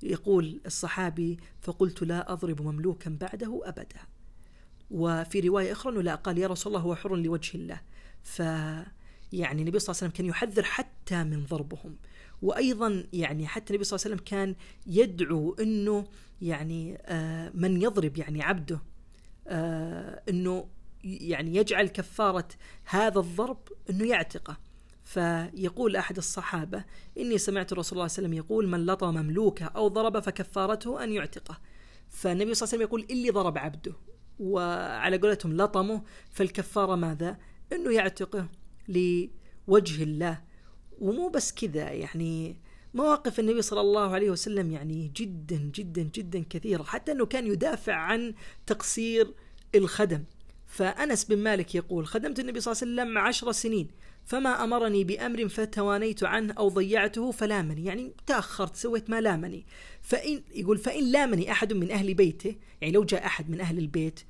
يقول 0.03 0.61
الصحابي 0.67 1.39
فقلت 1.61 2.03
لا 2.03 2.33
أضرب 2.33 2.63
مملوكا 2.63 3.17
بعده 3.21 3.61
أبدا. 3.65 4.01
وفي 4.91 5.41
رواية 5.41 5.73
أخرى 5.73 6.03
لا 6.03 6.15
قال 6.15 6.39
يا 6.39 6.47
رسول 6.47 6.73
الله 6.73 6.85
هو 6.85 6.95
حر 6.95 7.17
لوجه 7.17 7.55
الله. 7.55 7.81
ف 8.23 8.39
يعني 9.33 9.63
النبي 9.63 9.79
صلى 9.79 9.93
الله 9.93 10.03
عليه 10.03 10.11
وسلم 10.11 10.11
كان 10.11 10.27
يحذر 10.27 10.63
حتى 10.63 11.25
من 11.25 11.45
ضربهم. 11.47 11.97
وأيضا 12.43 13.05
يعني 13.13 13.47
حتى 13.47 13.71
النبي 13.71 13.85
صلى 13.85 13.97
الله 13.97 14.07
عليه 14.07 14.15
وسلم 14.15 14.25
كان 14.27 14.55
يدعو 14.87 15.57
إنه 15.61 16.07
يعني 16.43 16.99
آه 17.03 17.51
من 17.55 17.83
يضرب 17.83 18.17
يعني 18.17 18.43
عبده 18.43 18.79
آه 19.49 20.23
إنه 20.29 20.67
يعني 21.05 21.57
يجعل 21.57 21.87
كفارة 21.87 22.49
هذا 22.85 23.21
الضرب 23.21 23.59
إنه 23.91 24.07
يعتقه. 24.07 24.57
فيقول 25.05 25.97
أحد 25.97 26.17
الصحابة 26.17 26.85
إني 27.19 27.39
سمعت 27.39 27.73
الرسول 27.73 27.85
صلى 27.85 27.93
الله 27.93 28.03
عليه 28.03 28.13
وسلم 28.13 28.33
يقول 28.33 28.69
من 28.69 28.87
لطم 28.87 29.15
مملوكة 29.15 29.65
أو 29.67 29.89
ضرب 29.89 30.21
فكفارته 30.21 31.05
أن 31.05 31.13
يعتقه. 31.13 31.61
فالنبي 32.09 32.55
صلى 32.55 32.67
الله 32.67 32.75
عليه 32.75 32.85
وسلم 32.85 33.05
يقول 33.05 33.07
اللي 33.11 33.31
ضرب 33.31 33.59
عبده. 33.59 33.93
وعلى 34.39 35.19
قولتهم 35.19 35.57
لطمه. 35.57 36.03
فالكفارة 36.31 36.95
ماذا؟ 36.95 37.39
إنه 37.73 37.93
يعتقه 37.93 38.49
لوجه 38.89 40.03
الله. 40.03 40.43
ومو 40.99 41.29
بس 41.29 41.53
كذا 41.53 41.91
يعني 41.91 42.61
مواقف 42.95 43.41
النبي 43.41 43.63
صلى 43.63 43.81
الله 43.81 44.15
عليه 44.15 44.31
وسلم 44.31 44.71
يعني 44.71 45.13
جدا 45.17 45.57
جدا 45.57 46.03
جدا 46.03 46.45
كثيرة. 46.51 46.83
حتى 46.83 47.13
أنه 47.13 47.27
كان 47.27 47.47
يدافع 47.47 47.95
عن 47.95 48.35
تقصير 48.67 49.35
الخدم. 49.75 50.25
فأنس 50.75 51.25
بن 51.25 51.39
مالك 51.39 51.75
يقول 51.75 52.07
خدمت 52.07 52.41
النبي 52.41 52.61
صلى 52.61 52.73
الله 52.73 52.83
عليه 52.83 52.93
وسلم 52.93 53.19
عشر 53.19 53.53
سنين 53.53 53.89
فما 54.25 54.65
أمرني 54.65 55.05
بأمر 55.05 55.49
فتوانيت 55.49 56.25
عنه 56.25 56.53
أو 56.53 56.69
ضيعته 56.69 57.31
فلامني. 57.31 57.85
يعني 57.85 58.13
تأخرت 58.27 58.77
سويت 58.77 59.11
ما 59.11 59.21
لامني. 59.21 59.67
فإن 60.03 60.43
يقول 60.55 60.79
فإن 60.79 61.05
لامني 61.13 61.53
أحد 61.53 61.73
من 61.73 61.91
أهل 61.91 62.15
بيته 62.15 62.57
يعني 62.81 62.95
لو 62.95 63.05
جاء 63.05 63.27
أحد 63.27 63.51
من 63.51 63.61
أهل 63.61 63.79
البيت 63.79 64.21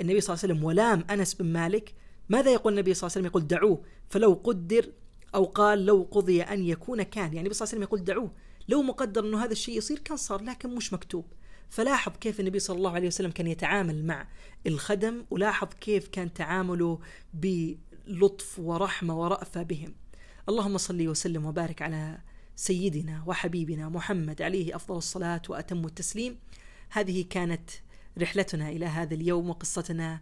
النبي 0.00 0.20
صلى 0.20 0.34
الله 0.34 0.44
عليه 0.44 0.54
وسلم 0.54 0.64
ولام 0.64 1.04
أنس 1.10 1.34
بن 1.34 1.46
مالك 1.46 1.94
ماذا 2.28 2.50
يقول 2.52 2.72
النبي 2.72 2.94
صلى 2.94 3.06
الله 3.06 3.12
عليه 3.16 3.28
وسلم؟ 3.28 3.30
يقول 3.30 3.46
دعوه. 3.46 3.82
فلو 4.08 4.40
قدر 4.44 4.86
أو 5.34 5.44
قال 5.44 5.86
لو 5.86 6.08
قضي 6.10 6.42
أن 6.42 6.64
يكون 6.64 7.02
كان. 7.02 7.24
يعني 7.24 7.38
النبي 7.38 7.54
صلى 7.54 7.66
الله 7.66 7.74
عليه 7.74 7.78
وسلم 7.78 7.82
يقول 7.82 8.04
دعوه. 8.04 8.32
لو 8.68 8.82
مقدر 8.82 9.24
أنه 9.24 9.44
هذا 9.44 9.52
الشيء 9.52 9.78
يصير 9.78 9.98
كان 9.98 10.16
صار 10.16 10.42
لكن 10.42 10.74
مش 10.74 10.92
مكتوب. 10.92 11.24
فلاحظ 11.70 12.12
كيف 12.20 12.40
النبي 12.40 12.58
صلى 12.58 12.76
الله 12.76 12.90
عليه 12.90 13.06
وسلم 13.06 13.30
كان 13.30 13.46
يتعامل 13.46 14.04
مع 14.04 14.26
الخدم 14.66 15.24
ولاحظ 15.30 15.68
كيف 15.80 16.08
كان 16.08 16.32
تعامله 16.32 16.98
بلطف 17.34 18.58
ورحمة 18.58 19.20
ورأفة 19.20 19.62
بهم. 19.62 19.94
اللهم 20.48 20.78
صل 20.78 21.08
وسلم 21.08 21.46
وبارك 21.46 21.82
على 21.82 22.18
سيدنا 22.56 23.22
وحبيبنا 23.26 23.88
محمد 23.88 24.42
عليه 24.42 24.76
أفضل 24.76 24.96
الصلاة 24.96 25.42
وأتم 25.48 25.84
التسليم. 25.84 26.38
هذه 26.90 27.24
كانت 27.30 27.70
رحلتنا 28.18 28.68
إلى 28.68 28.86
هذا 28.86 29.14
اليوم 29.14 29.50
وقصتنا 29.50 30.20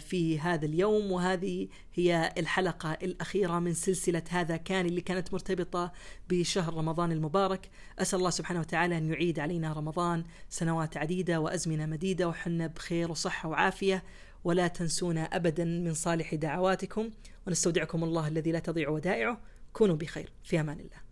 في 0.00 0.38
هذا 0.40 0.66
اليوم 0.66 1.12
وهذه 1.12 1.68
هي 1.94 2.32
الحلقة 2.38 2.92
الأخيرة 2.92 3.58
من 3.58 3.74
سلسلة 3.74 4.22
هذا 4.30 4.56
كان 4.56 4.86
اللي 4.86 5.00
كانت 5.00 5.32
مرتبطة 5.32 5.92
بشهر 6.28 6.74
رمضان 6.74 7.12
المبارك. 7.12 7.70
أسأل 7.98 8.18
الله 8.18 8.30
سبحانه 8.30 8.60
وتعالى 8.60 8.98
أن 8.98 9.10
يعيد 9.12 9.38
علينا 9.38 9.72
رمضان 9.72 10.24
سنوات 10.48 10.96
عديدة 10.96 11.40
وأزمنة 11.40 11.86
مديدة 11.86 12.28
وحنا 12.28 12.66
بخير 12.66 13.10
وصحة 13.10 13.48
وعافية. 13.48 14.04
ولا 14.44 14.68
تنسونا 14.68 15.22
أبدا 15.24 15.64
من 15.64 15.94
صالح 15.94 16.34
دعواتكم 16.34 17.10
ونستودعكم 17.46 18.04
الله 18.04 18.28
الذي 18.28 18.52
لا 18.52 18.58
تضيع 18.58 18.88
ودائعه. 18.88 19.40
كونوا 19.72 19.96
بخير 19.96 20.32
في 20.44 20.60
أمان 20.60 20.80
الله. 20.80 21.05